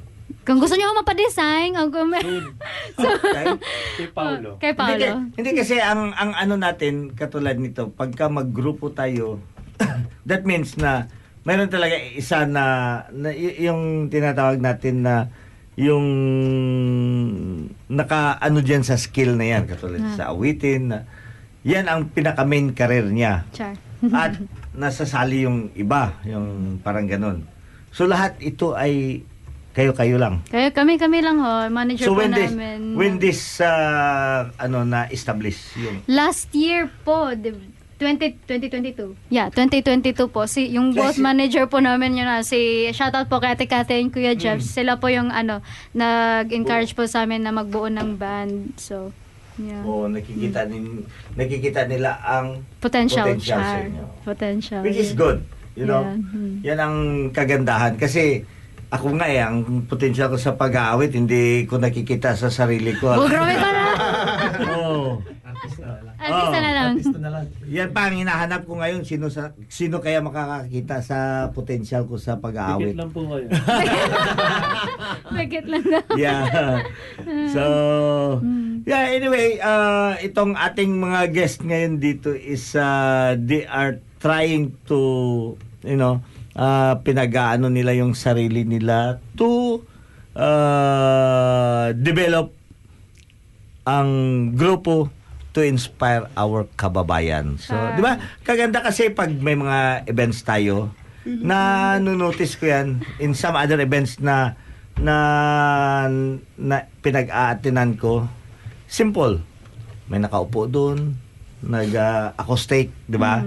[0.43, 2.11] Kung gusto niyo mapadesign, ang gum-
[2.99, 3.47] Okay.
[3.95, 4.49] Kay Paolo.
[4.57, 5.07] kay Hindi, Paolo.
[5.07, 9.39] ka- hindi kasi ang ang ano natin katulad nito, pagka maggrupo tayo,
[10.27, 11.07] that means na
[11.43, 12.65] mayroon talaga isa na,
[13.09, 15.15] na y- yung tinatawag natin na
[15.75, 16.05] yung
[17.87, 20.13] naka ano diyan sa skill na yan katulad Ah.
[20.13, 20.97] sa awitin na
[21.63, 23.75] yan ang pinaka main career niya Char.
[24.05, 24.37] at
[24.75, 27.45] nasasali yung iba yung parang ganun
[27.89, 29.23] so lahat ito ay
[29.73, 32.79] kayo-kayo lang Kaya kami, kami lang ho, manager so po when this namin.
[32.93, 39.15] when this uh, ano na establish yung Last year po, di- 20, 2022.
[39.29, 40.43] Yeah, 2022 po.
[40.43, 42.57] Si, yung both manager po namin yun na, si,
[42.89, 44.59] shoutout po kay Ate Kate and Kuya Jeff.
[44.59, 44.65] Mm.
[44.65, 45.61] Sila po yung ano,
[45.93, 48.75] nag-encourage po sa amin na magbuo ng band.
[48.75, 49.13] So,
[49.55, 49.85] yeah.
[49.85, 53.85] o nakikita nin, nakikita nila ang Potential, potential sa char.
[53.85, 54.05] inyo.
[54.23, 54.81] Potential.
[54.81, 56.17] which is good you know Yeah.
[56.17, 56.53] Hmm.
[56.61, 56.95] yan ang
[57.29, 58.45] kagandahan kasi
[58.89, 63.25] ako nga eh ang potential ko sa pag-aawit hindi ko nakikita sa sarili ko Oh,
[63.25, 63.85] grabe ka na!
[64.73, 66.12] oh Artista lang.
[66.23, 66.91] Artista na lang.
[66.95, 67.45] Artista na lang.
[67.67, 71.17] yan pa ang hinahanap ko ngayon sino sa sino kaya makakakita sa
[71.51, 73.47] potential ko sa Dikit pag-aawit lang po kayo.
[75.35, 76.05] Bagit lang daw.
[76.15, 76.79] yeah.
[77.51, 77.63] So,
[78.87, 84.99] yeah, anyway, uh, itong ating mga guest ngayon dito is uh, they are trying to,
[85.83, 86.23] you know,
[86.55, 89.83] uh, pinag-aano nila yung sarili nila to
[90.37, 92.55] uh, develop
[93.83, 94.09] ang
[94.55, 95.11] grupo
[95.53, 97.61] to inspire our kababayan.
[97.61, 97.93] So, Ah.
[97.93, 98.17] di ba?
[98.41, 100.89] Kaganda kasi pag may mga events tayo,
[101.23, 104.59] na notice ko yan in some other events na
[104.93, 105.17] na,
[106.53, 108.29] na pinag-aatinan ko,
[108.85, 109.41] simple.
[110.05, 111.17] May nakaupo doon,
[111.63, 113.41] nag-acoustic, di ba?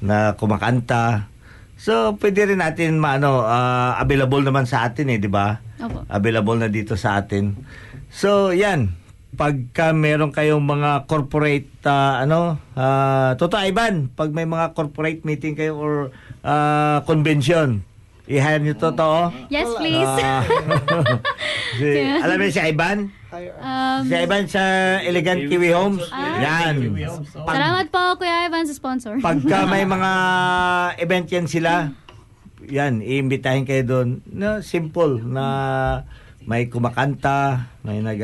[0.00, 1.30] Na kumakanta.
[1.78, 5.62] So, pwede rin natin maano, ah, available naman sa atin eh, di ba?
[6.10, 7.54] Available na dito sa atin.
[8.10, 8.90] So, yan.
[9.36, 15.52] Pagka meron kayong mga corporate, ah, ano, uh, totoo Ivan, pag may mga corporate meeting
[15.52, 15.94] kayo or
[16.40, 17.84] ah, convention,
[18.28, 19.28] I-hire nyo to, to, oh.
[19.48, 20.04] Yes, please.
[20.04, 20.44] Ah.
[21.80, 23.08] si, alam mo si Ivan?
[23.32, 24.62] um, Si Ivan sa
[25.00, 26.04] Elegant Kiwi Homes.
[26.12, 26.92] Yan.
[27.32, 29.16] Pag, salamat po, Kuya Ivan, sa sponsor.
[29.24, 30.12] pagka may mga
[31.00, 31.96] event yan sila,
[32.68, 34.20] yan, iimbitahin kayo doon.
[34.28, 35.44] No, simple na
[36.44, 38.20] may kumakanta, may nag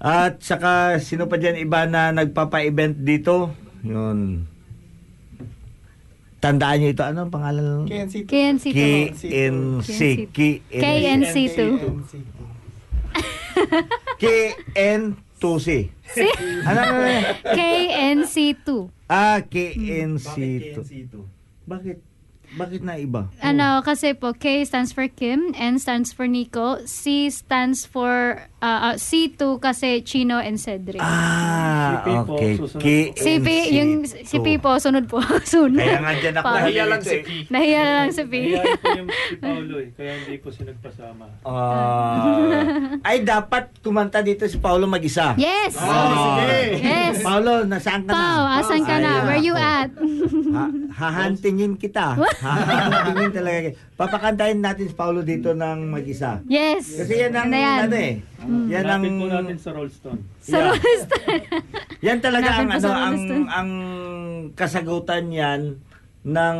[0.00, 3.52] At saka, sino pa dyan iba na nagpapa-event dito?
[3.84, 4.48] Yun.
[6.40, 7.04] Tandaan nyo ito.
[7.04, 7.84] Ano ang pangalan?
[7.84, 8.24] KNC.
[8.24, 8.80] KNC po.
[9.28, 10.00] KNC.
[10.72, 11.60] KNC2.
[14.16, 15.68] KN2C.
[16.64, 17.20] Ano ano, ano?
[17.44, 18.68] KNC2.
[19.04, 21.12] Ah, KNC2.
[21.68, 21.96] Bakit?
[22.50, 23.30] Bakit na iba?
[23.44, 28.92] Ano, kasi po, K stands for Kim, N stands for Nico, C stands for, uh,
[28.92, 31.00] uh, C2 kasi Chino and Cedric.
[31.00, 32.54] Ah, Si P po, okay.
[32.56, 33.16] KNC2.
[33.16, 35.18] si P, yung si P po, sunod po.
[35.52, 35.80] sunod.
[35.80, 37.16] Kaya nga dyan ako Pa- Nahiya lang si.
[37.20, 37.28] P.
[37.48, 38.32] Nahiya na lang si P.
[38.54, 39.88] Nahiya po yung si Paolo eh.
[39.92, 41.24] Kaya hindi po siya nagpasama.
[41.42, 45.34] Ah, ay, dapat kumanta dito si Paolo mag-isa.
[45.34, 45.74] Yes!
[45.80, 46.38] Ah.
[46.76, 47.24] Yes!
[47.24, 48.16] Paolo, nasaan ka na?
[48.16, 49.12] Pao, asan ka na?
[49.26, 49.90] Where you at?
[50.50, 52.16] Ha, hahantingin kita.
[52.16, 53.58] hahantingin talaga.
[53.66, 53.78] kita.
[53.96, 56.40] Papakantahin natin si Paolo dito ng mag-isa.
[56.46, 56.96] yes!
[56.96, 58.29] Kasi yan ang ano eh.
[58.44, 60.20] Yan ang Lapit po natin sa Rollstone.
[60.40, 60.66] Sa Yeah.
[60.72, 61.40] Rolston.
[62.06, 63.70] Yan talaga ang ano ang ang
[64.56, 65.76] kasagutan yan
[66.24, 66.58] ng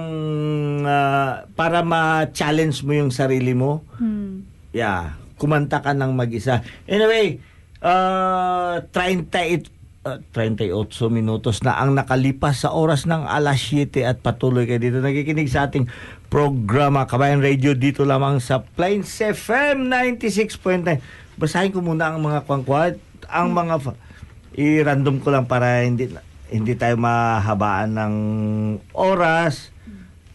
[0.85, 3.85] ah, para ma-challenge mo yung sarili mo.
[3.97, 4.45] Hmm.
[4.73, 6.61] Yeah, kumanta ka ng mag-isa.
[6.85, 7.41] Anyway,
[7.81, 10.73] uh, 38 uh, 38
[11.13, 15.69] minutos na ang nakalipas sa oras ng alas 7 at patuloy kayo dito nakikinig sa
[15.69, 15.89] ating
[16.31, 21.20] programa Kabayan Radio dito lamang sa Plains FM 96.9.
[21.41, 23.01] Basahin ko muna ang mga kwangkwat,
[23.33, 23.97] ang mga fa-
[24.53, 26.13] i-random ko lang para hindi
[26.53, 28.15] hindi tayo mahabaan ng
[28.93, 29.73] oras.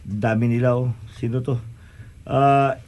[0.01, 0.89] Dami nila oh.
[1.13, 1.61] Sino to?
[2.25, 2.81] Ah,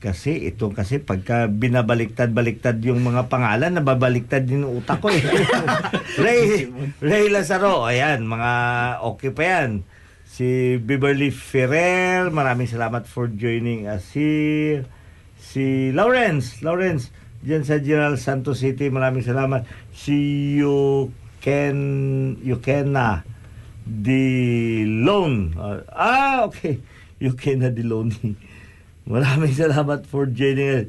[0.00, 5.20] kasi ito kasi pagka binabaliktad-baliktad yung mga pangalan, nababaliktad din yung utak ko eh.
[6.24, 6.72] Ray,
[7.04, 8.52] Ray Lazaro, ayan, mga
[9.02, 9.84] okay pa yan.
[10.24, 14.86] Si Beverly Ferrer, maraming salamat for joining us here.
[15.46, 19.62] Si Lawrence, Lawrence, dyan sa General Santos City, maraming salamat.
[19.94, 21.78] Si Yuken,
[22.42, 23.22] Yukena
[23.86, 25.54] Dilon.
[25.94, 26.82] Ah, okay.
[27.22, 28.34] Yukena Diloni.
[29.06, 30.86] Maraming salamat for joining us.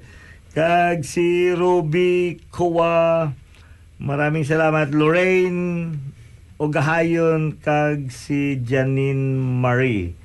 [0.58, 3.30] Kag si Ruby Kowa,
[4.01, 4.89] maraming salamat.
[4.89, 5.93] Lorraine
[6.58, 10.18] Ogahayon, kag si Janine Marie.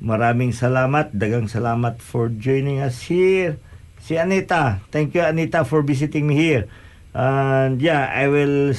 [0.00, 3.60] Maraming salamat, dagang salamat for joining us here.
[4.06, 6.70] Si Anita, thank you Anita for visiting me here.
[7.10, 8.70] And yeah, I will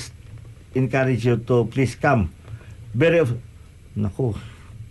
[0.71, 2.32] encourage you to please come.
[2.95, 3.19] Very,
[3.91, 4.32] naku,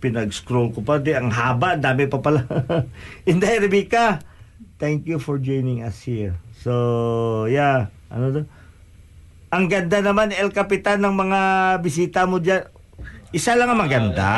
[0.04, 1.00] pinag-scroll ko pa.
[1.00, 2.44] Di, ang haba, dami pa pala.
[3.32, 4.20] Inday Rebecca,
[4.76, 6.36] thank you for joining us here.
[6.60, 8.42] So, yeah, ano to?
[9.56, 11.40] Ang ganda naman, El Capitan, ng mga
[11.80, 12.68] bisita mo dyan.
[13.32, 14.28] Isa lang ang maganda.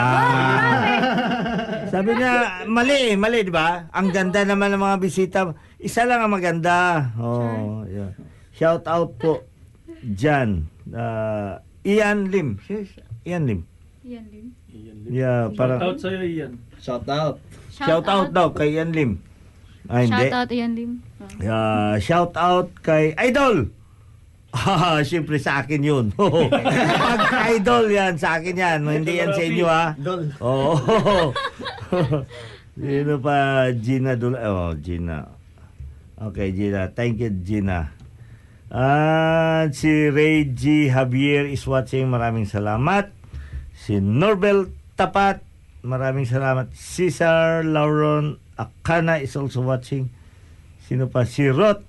[1.93, 3.91] Sabi niya, mali, mali, di ba?
[3.91, 5.59] Ang ganda naman ng mga bisita.
[5.79, 7.11] Isa lang ang maganda.
[7.15, 8.11] Oh, yeah.
[8.51, 9.47] Shout out po
[10.03, 10.67] dyan.
[10.91, 12.59] Uh, Ian Lim.
[13.23, 13.61] Ian Lim.
[14.03, 14.47] Yan din.
[14.73, 14.97] Iyan.
[15.07, 16.53] Yeah, Shout para out sa'yo, Ian.
[16.83, 17.37] Shout out.
[17.71, 19.23] shout out daw kay Ian Lim.
[19.87, 20.17] Ah, hindi.
[20.17, 20.93] Shout out, Ian Lim.
[21.21, 21.29] Oh.
[21.45, 23.71] Yeah, shout out kay Idol.
[24.49, 26.07] Ah, siyempre sa akin yun.
[26.17, 28.81] Pag idol yan, sa akin yan.
[28.81, 29.85] Hindi yan sa inyo ha.
[29.93, 30.33] Dol.
[30.41, 30.73] Oo.
[32.81, 33.69] Sino pa?
[33.77, 34.39] Gina Dula.
[34.49, 35.38] Oh, Gina.
[36.19, 36.91] Okay, Gina.
[36.91, 37.95] Thank you, Gina.
[38.75, 40.91] At si Ray G.
[40.91, 42.11] Javier is watching.
[42.11, 43.15] Maraming salamat.
[43.79, 45.47] Si Norbel Tapat.
[45.87, 46.75] Maraming salamat.
[46.75, 50.11] Cesar Lauron Akana is also watching.
[50.91, 51.23] Sino pa?
[51.23, 51.87] Si Rot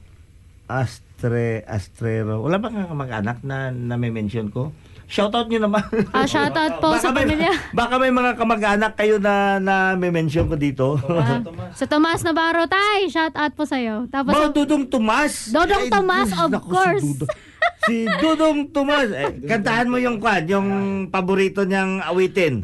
[0.69, 2.45] Astre Astrero.
[2.45, 4.69] Wala ba kang mag-anak na na-mention ko?
[5.09, 5.81] Shoutout nyo naman.
[6.13, 7.49] Ah, shout out po sa may, pamilya.
[7.81, 11.01] baka may mga kamag-anak kayo na na-mention ko dito.
[11.09, 11.41] Ah,
[11.73, 14.05] sa Tomas Navarro, tay, shout out po sa'yo.
[14.13, 15.49] Tapos, Ba, Dudong Tomas.
[15.49, 17.01] Dodong Ay, Tomas, of naku, course.
[17.01, 17.29] Si Dudong,
[17.89, 19.09] si Dudong Tomas.
[19.09, 20.69] Eh, kantahan mo yung kwad, yung
[21.09, 22.61] paborito niyang awitin.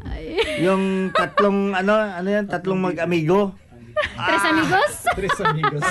[0.61, 3.57] Yung tatlong, ano, ano yan, tatlong mag-amigo.
[3.97, 4.93] Tres Amigos?
[5.17, 5.81] Tres amigos.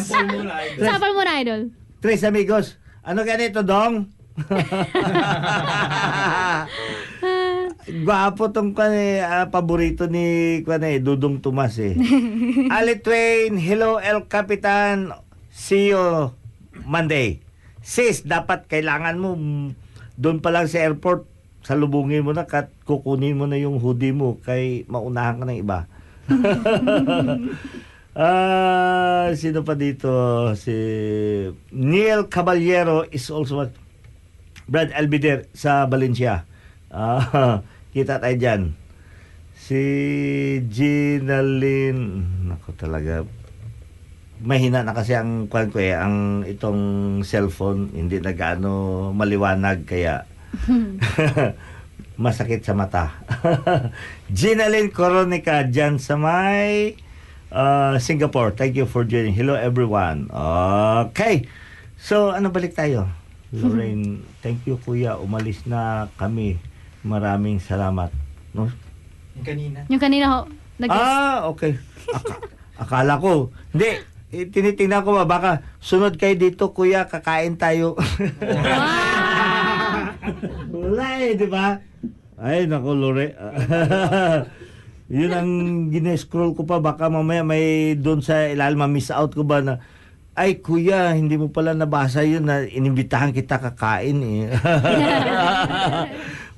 [0.79, 1.61] Sapal mo na, idol.
[1.99, 2.79] Tres amigos.
[3.03, 4.14] Ano ganito, Dong?
[8.05, 11.95] Gwapo tong kan eh, ah, paborito ni kan eh, Dudong Tomas eh.
[12.75, 15.15] Ali Twain, hello El Capitan.
[15.55, 16.35] See you
[16.83, 17.39] Monday.
[17.79, 19.79] Sis, dapat kailangan mo mm,
[20.19, 21.31] doon pa lang sa airport
[21.63, 25.87] salubungin mo na kat kukunin mo na yung hoodie mo kay maunahan ka ng iba.
[28.15, 30.07] Ah, sino pa dito?
[30.55, 30.71] Si
[31.75, 33.67] Neil Caballero is also
[34.65, 36.49] Brad Albider sa Valencia.
[36.89, 37.61] Ah,
[37.95, 38.63] kita tayo dyan.
[39.55, 39.81] Si
[40.69, 43.25] Gina Lynn, nako talaga,
[44.45, 50.29] mahina na kasi ang kwan ko eh, ang itong cellphone, hindi na gaano maliwanag kaya
[52.25, 53.15] masakit sa mata.
[54.31, 56.95] Gina Lynn Coronica dyan sa may
[57.51, 58.55] uh, Singapore.
[58.55, 59.35] Thank you for joining.
[59.35, 60.31] Hello everyone.
[61.11, 61.49] Okay.
[61.99, 63.24] So, ano balik tayo?
[63.55, 65.15] Lorraine, thank you kuya.
[65.15, 66.59] Umalis na kami.
[67.05, 68.11] Maraming salamat.
[68.51, 68.67] No?
[69.39, 69.79] Yung kanina.
[69.87, 70.41] Yung kanina ho,
[70.81, 71.79] nag Ah, okay.
[72.11, 72.41] Aka-
[72.81, 73.55] akala ko.
[73.71, 74.01] Hindi.
[74.35, 77.95] Eh, tinitingnan ko ba, baka sunod kayo dito, kuya, kakain tayo.
[80.75, 81.79] Wala eh, di ba?
[82.41, 83.31] Ay, naku, Lore.
[85.15, 85.51] Yun ang
[85.93, 86.83] gine-scroll ko pa.
[86.83, 89.79] Baka mamaya may doon sa ilalim, miss out ko ba na,
[90.35, 94.51] ay kuya, hindi mo pala nabasa yun na inimbitahan kita kakain eh.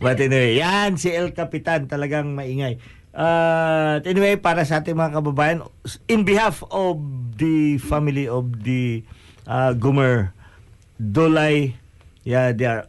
[0.03, 2.81] But anyway, yan si El Capitan talagang maingay.
[3.16, 5.64] Uh, anyway, para sa ating mga kababayan,
[6.09, 7.01] in behalf of
[7.41, 9.01] the family of the
[9.49, 10.37] uh, Gumer
[11.01, 11.77] Dolay,
[12.24, 12.85] yeah, they are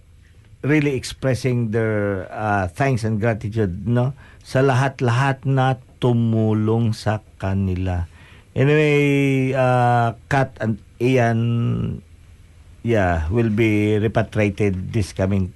[0.67, 4.11] really expressing their uh, thanks and gratitude no
[4.43, 8.07] sa lahat-lahat na tumulong sa kanila.
[8.57, 12.01] Anyway, uh, Kat and Ian
[12.81, 15.53] yeah, will be repatriated this coming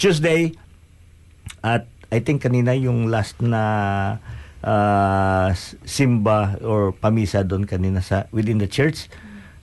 [0.00, 0.56] Tuesday
[1.60, 3.62] at I think kanina yung last na
[4.64, 5.52] uh,
[5.84, 9.12] simba or pamisa doon kanina sa within the church.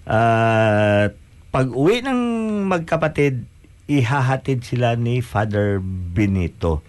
[0.06, 1.10] Uh,
[1.49, 2.22] pag uwi ng
[2.70, 3.49] magkapatid,
[3.89, 6.86] ihahatid sila ni Father Benito.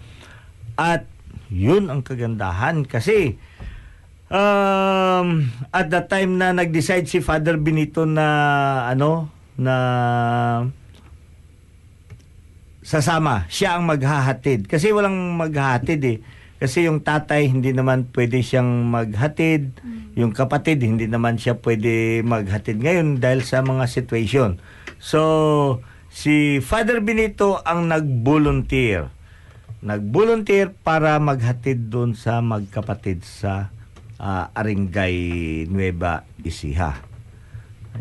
[0.77, 1.09] At
[1.49, 3.41] yun ang kagandahan kasi
[4.29, 8.27] um, at that time na nag-decide si Father Benito na
[8.89, 9.75] ano na
[12.85, 14.69] sasama, siya ang maghahatid.
[14.69, 16.17] Kasi walang maghahatid eh.
[16.55, 19.75] Kasi yung tatay hindi naman pwede siyang maghatid,
[20.15, 24.61] yung kapatid hindi naman siya pwede maghatid ngayon dahil sa mga situation.
[25.01, 29.11] So, si Father Benito ang nag-volunteer.
[29.83, 33.74] Nag-volunteer para maghatid doon sa magkapatid sa
[34.19, 35.15] uh, Aringay
[35.67, 36.99] Nueva Ecija.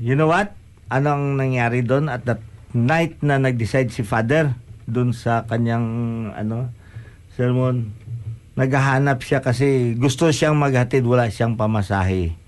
[0.02, 0.54] You know what?
[0.90, 2.42] Anong nangyari doon at that
[2.74, 4.54] night na nag-decide si Father
[4.84, 5.86] doon sa kanyang
[6.34, 6.70] ano
[7.34, 7.94] sermon?
[8.54, 12.38] Naghahanap siya kasi gusto siyang maghatid, wala siyang pamasahe.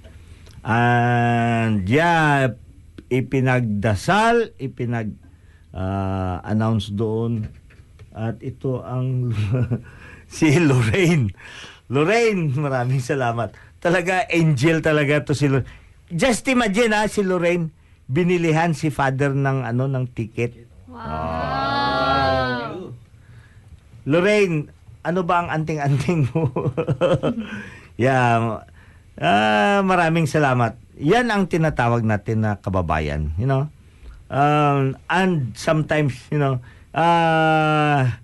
[0.63, 2.55] And yeah,
[3.11, 5.15] ipinagdasal, ipinag
[5.75, 7.51] uh, announce doon
[8.17, 9.31] at ito ang
[10.37, 11.31] si Lorraine.
[11.87, 13.55] Lorraine, maraming salamat.
[13.79, 15.71] Talaga angel talaga to si Lorraine.
[16.11, 17.71] Just imagine ha, si Lorraine
[18.07, 20.55] binilihan si father ng ano ng ticket.
[20.87, 22.95] Wow.
[24.07, 24.71] Lorraine,
[25.03, 26.51] ano ba ang anting-anting mo?
[27.99, 28.63] yeah.
[29.19, 30.79] Ah, maraming salamat.
[30.99, 33.67] Yan ang tinatawag natin na kababayan, you know.
[34.27, 36.59] Um, and sometimes, you know,
[36.91, 38.19] ah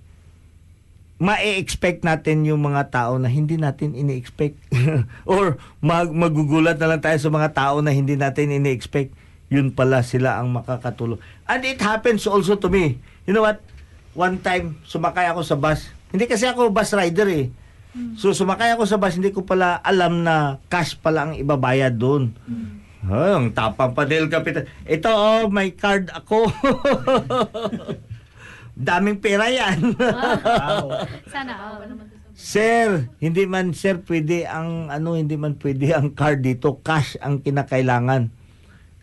[1.22, 4.58] ma-expect natin yung mga tao na hindi natin ini-expect.
[5.30, 9.14] Or mag magugulat na lang tayo sa mga tao na hindi natin ini-expect.
[9.46, 11.22] Yun pala sila ang makakatulong.
[11.46, 12.98] And it happens also to me.
[13.22, 13.62] You know what?
[14.18, 15.94] One time sumakay ako sa bus.
[16.10, 17.46] Hindi kasi ako bus rider eh.
[18.18, 22.34] So sumakay ako sa bus hindi ko pala alam na cash pala ang ibabayad doon.
[23.02, 24.66] Ay, ang tapang pa del kapitan.
[24.90, 26.50] Ito oh, may card ako.
[28.72, 29.92] Daming pera yan.
[31.32, 31.84] Sana all.
[32.32, 37.44] sir, hindi man sir pwede ang ano, hindi man pwede ang card dito, cash ang
[37.44, 38.32] kinakailangan.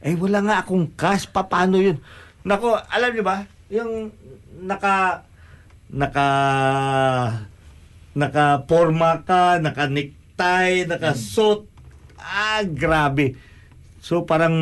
[0.02, 2.02] Eh wala nga akong cash, pa paano 'yun?
[2.42, 4.10] Nako, alam niyo ba, yung
[4.66, 5.30] naka
[5.94, 6.28] naka
[8.18, 11.70] naka forma ka, naka necktie, naka suit.
[12.18, 13.38] Ah, grabe.
[14.02, 14.56] So parang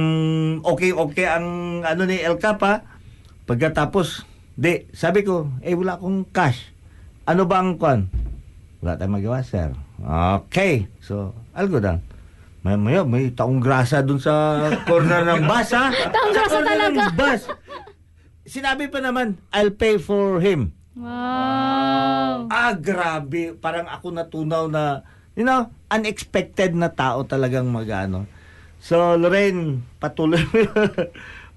[0.68, 2.84] okay okay ang ano ni El Capa.
[3.48, 4.27] Pagkatapos,
[4.58, 6.74] di, sabi ko, eh wala akong cash.
[7.30, 8.10] Ano ba ang kwan?
[8.82, 9.72] Wala tayong magawa, sir.
[10.44, 10.90] Okay.
[11.00, 12.02] So, I'll go down.
[12.66, 15.88] May, may, may taong grasa dun sa corner ng bus, ha?
[16.16, 16.90] Taong grasa talaga.
[16.90, 17.42] ng bus.
[18.44, 20.76] Sinabi pa naman, I'll pay for him.
[20.98, 22.50] Wow.
[22.50, 23.54] Ah, grabe.
[23.56, 25.06] Parang ako natunaw na,
[25.38, 28.26] you know, unexpected na tao talagang magano.
[28.82, 30.58] So, Lorraine, patuloy mo,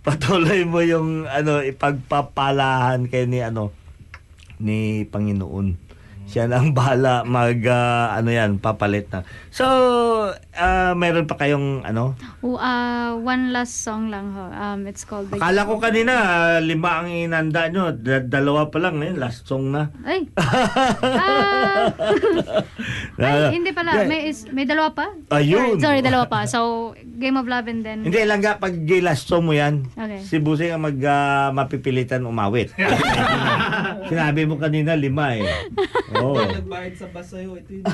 [0.00, 3.72] patuloy mo yung ano ipagpapalahan kay ni ano
[4.60, 5.90] ni Panginoon.
[6.30, 9.26] Siya na ang bahala mag ah, ano yan, papalit na.
[9.50, 9.66] So,
[10.54, 12.14] ah, meron pa kayong ano?
[12.38, 14.46] Oh, uh, one last song lang ho.
[14.46, 16.14] Um, it's called The Akala ko kanina
[16.62, 17.90] lima ang inanda nyo.
[17.90, 19.90] Da- dalawa pa lang eh, last song na.
[20.06, 20.30] Ay!
[21.20, 21.92] Ah!
[23.16, 24.04] Ay, hindi pala.
[24.04, 24.08] Yeah.
[24.08, 25.06] May, is, may dalawa pa?
[25.32, 25.80] Ayun.
[25.80, 26.44] Sorry, sorry, dalawa pa.
[26.46, 28.04] So, Game of Love and then...
[28.06, 29.88] Hindi lang pag last song mo yan.
[29.92, 30.20] Okay.
[30.24, 32.72] Si Busing ang mag ah, mapipilitan umawit.
[34.10, 35.44] Sinabi mo kanina lima eh.
[36.20, 36.34] Oh.
[36.36, 37.54] Nagbayad sa bus sa'yo.
[37.54, 37.86] Ito yun.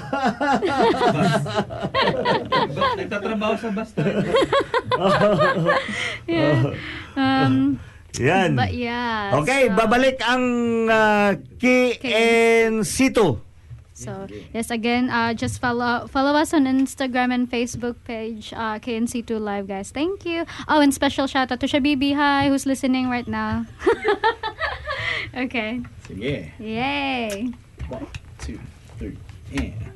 [2.97, 4.21] Nagtatrabaho sa bus tayo.
[6.27, 6.75] Yeah.
[7.17, 7.79] Um,
[8.19, 8.57] Yan.
[8.57, 9.37] but yeah.
[9.43, 10.45] Okay, so- babalik ang
[10.89, 11.31] uh,
[11.61, 13.19] KNC2.
[13.97, 19.41] So yes, again, uh, just follow follow us on Instagram and Facebook page, uh, KNC2
[19.41, 19.89] Live, guys.
[19.89, 20.45] Thank you.
[20.69, 23.65] Oh, and special shout out to Shabibi, hi, who's listening right now.
[25.49, 25.81] okay.
[26.05, 26.53] Sige.
[26.61, 27.57] Yay.
[27.89, 28.05] One,
[28.37, 28.61] two,
[29.01, 29.17] three,
[29.57, 29.96] and...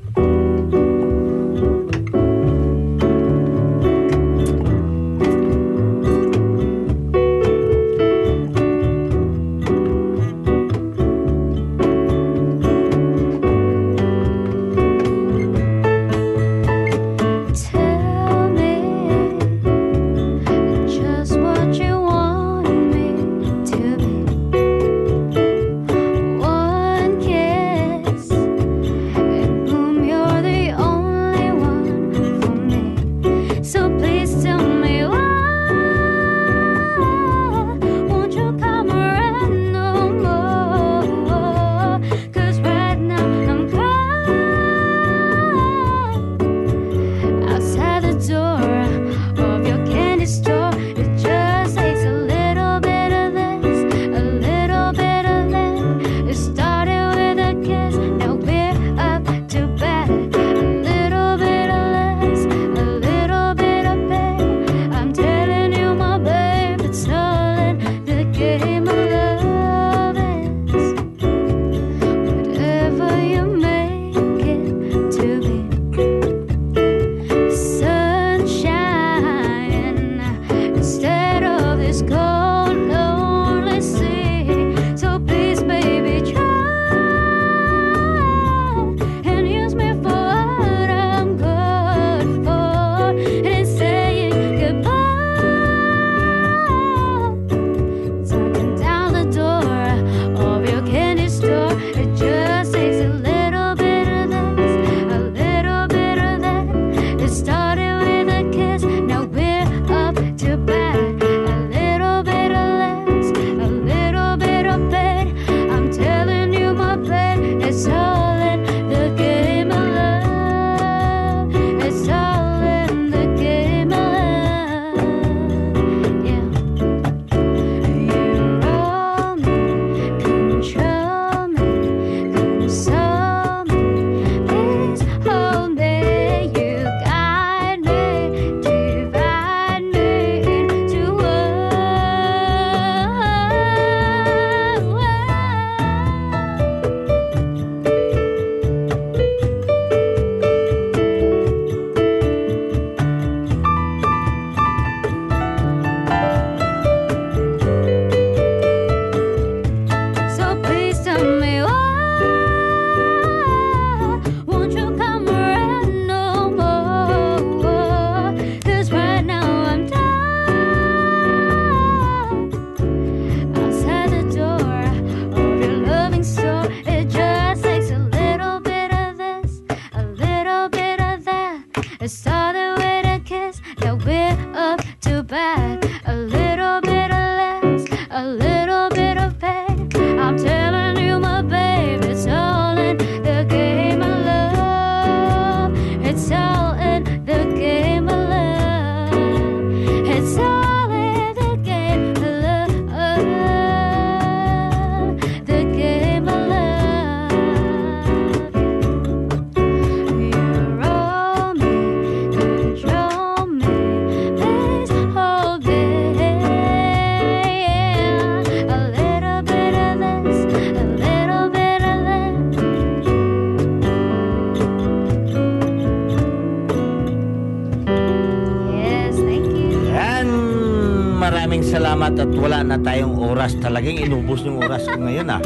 [233.41, 233.57] oras.
[233.57, 235.41] Talagang inubos yung oras ko ngayon ah.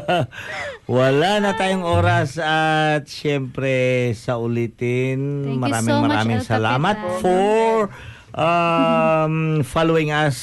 [0.88, 6.96] wala na tayong oras at syempre sa ulitin Thank maraming so much, maraming El salamat
[6.96, 7.20] Capitan.
[7.20, 7.76] for
[8.32, 10.36] um, following us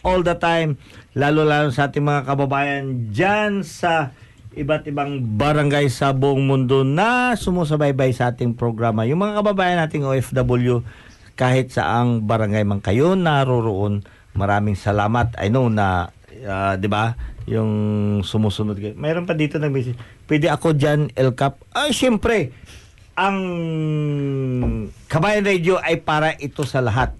[0.00, 0.80] all the time
[1.12, 4.16] lalo-lalo sa ating mga kababayan dyan sa
[4.56, 9.04] iba't ibang barangay sa buong mundo na sumusubaybay sa ating programa.
[9.04, 10.80] Yung mga kababayan nating OFW,
[11.36, 14.00] kahit saang barangay man kayo naroroon,
[14.34, 15.34] maraming salamat.
[15.40, 16.10] I know na,
[16.44, 17.14] ah, di ba,
[17.46, 18.76] yung sumusunod.
[18.98, 19.96] Mayroon pa dito nag-message,
[20.28, 21.62] pwede ako dyan, El Cap.
[21.72, 22.52] Ay, syempre,
[23.14, 23.38] ang
[25.06, 27.14] Kabayan Radio ay para ito sa lahat.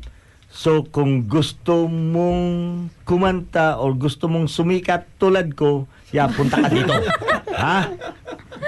[0.55, 6.95] So kung gusto mong kumanta or gusto mong sumikat tulad ko, ya punta ka dito.
[7.63, 7.91] ha?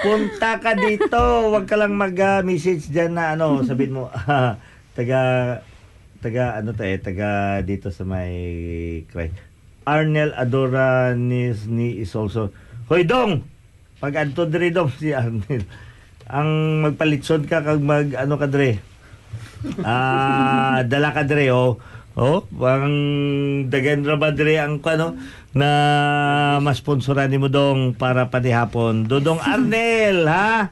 [0.02, 1.46] Punta ka dito.
[1.50, 4.58] Huwag ka lang mag-message diyan na ano, sabihin mo, ah,
[4.98, 5.18] taga
[6.18, 8.32] taga ano to eh, taga dito sa may
[9.08, 9.30] cry.
[9.86, 12.50] Arnel Adora ni, ni is also
[12.86, 13.42] Hoy dong,
[13.98, 15.66] pag adto diri dong si Arnel.
[16.30, 18.78] Ang magpalitson ka kag mag ano ka dre.
[19.82, 21.82] Ah, dala ka dre oh.
[22.16, 22.96] Oh, ang
[23.68, 25.20] dagan ra ba dre ang ano
[25.52, 25.68] na
[26.62, 29.04] masponsoran nimo dong para panihapon.
[29.04, 30.70] Dodong Arnel, ha?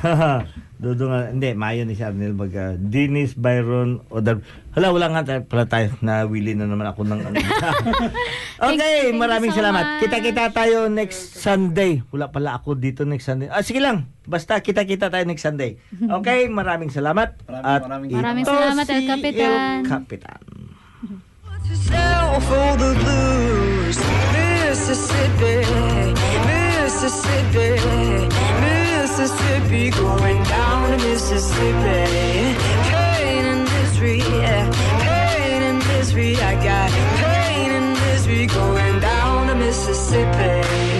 [0.80, 4.40] Dodong Ar- hindi mayo ni si Arnel mag uh, Dennis Byron Odar.
[4.72, 7.36] Hala wala nga tayo, pala tayo na willy na naman ako ng ano.
[8.72, 10.00] okay, maraming so salamat.
[10.00, 12.00] Kita-kita tayo next Sunday.
[12.08, 13.52] Wala pala ako dito next Sunday.
[13.52, 14.08] Ah, sige lang.
[14.24, 15.76] Basta kita-kita tayo next Sunday.
[16.20, 17.36] Okay, maraming salamat.
[17.44, 19.52] Maraming, At maraming Maraming ito salamat, El Capitan.
[19.52, 20.42] El Capitan.
[21.70, 23.98] Sell for the blues,
[24.34, 25.62] Mississippi,
[26.48, 27.68] Mississippi,
[29.10, 32.54] Mississippi, going down to Mississippi.
[32.92, 36.36] Pain and misery, yeah, pain and misery.
[36.36, 40.99] I got pain and misery going down to Mississippi.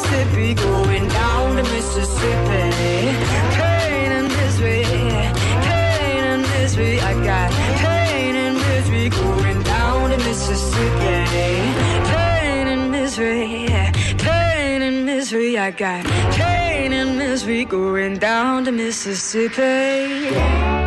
[0.00, 3.12] Mississippi, going down to Mississippi.
[3.54, 6.98] Pain and misery, pain and misery.
[7.00, 11.26] I got pain and misery going down to Mississippi.
[12.14, 13.66] Pain and misery,
[14.16, 15.58] pain and misery.
[15.58, 20.79] I got pain and misery going down to Mississippi.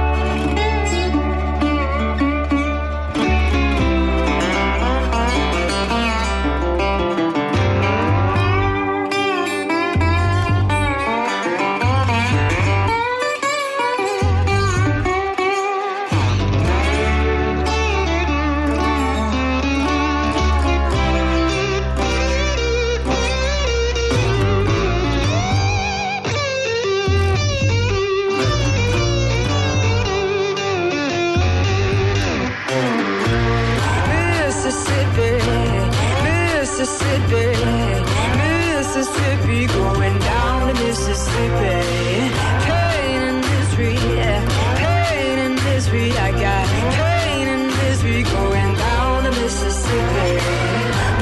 [39.04, 42.32] Mississippi, going down to Mississippi.
[42.64, 44.40] Pain and misery, yeah,
[44.80, 46.14] pain and misery.
[46.14, 50.40] I got pain and misery going down to Mississippi.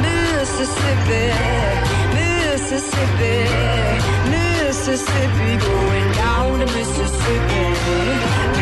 [0.05, 1.25] Mississippi,
[2.13, 3.49] Mississippi,
[4.29, 8.60] Mississippi, going down to Mississippi.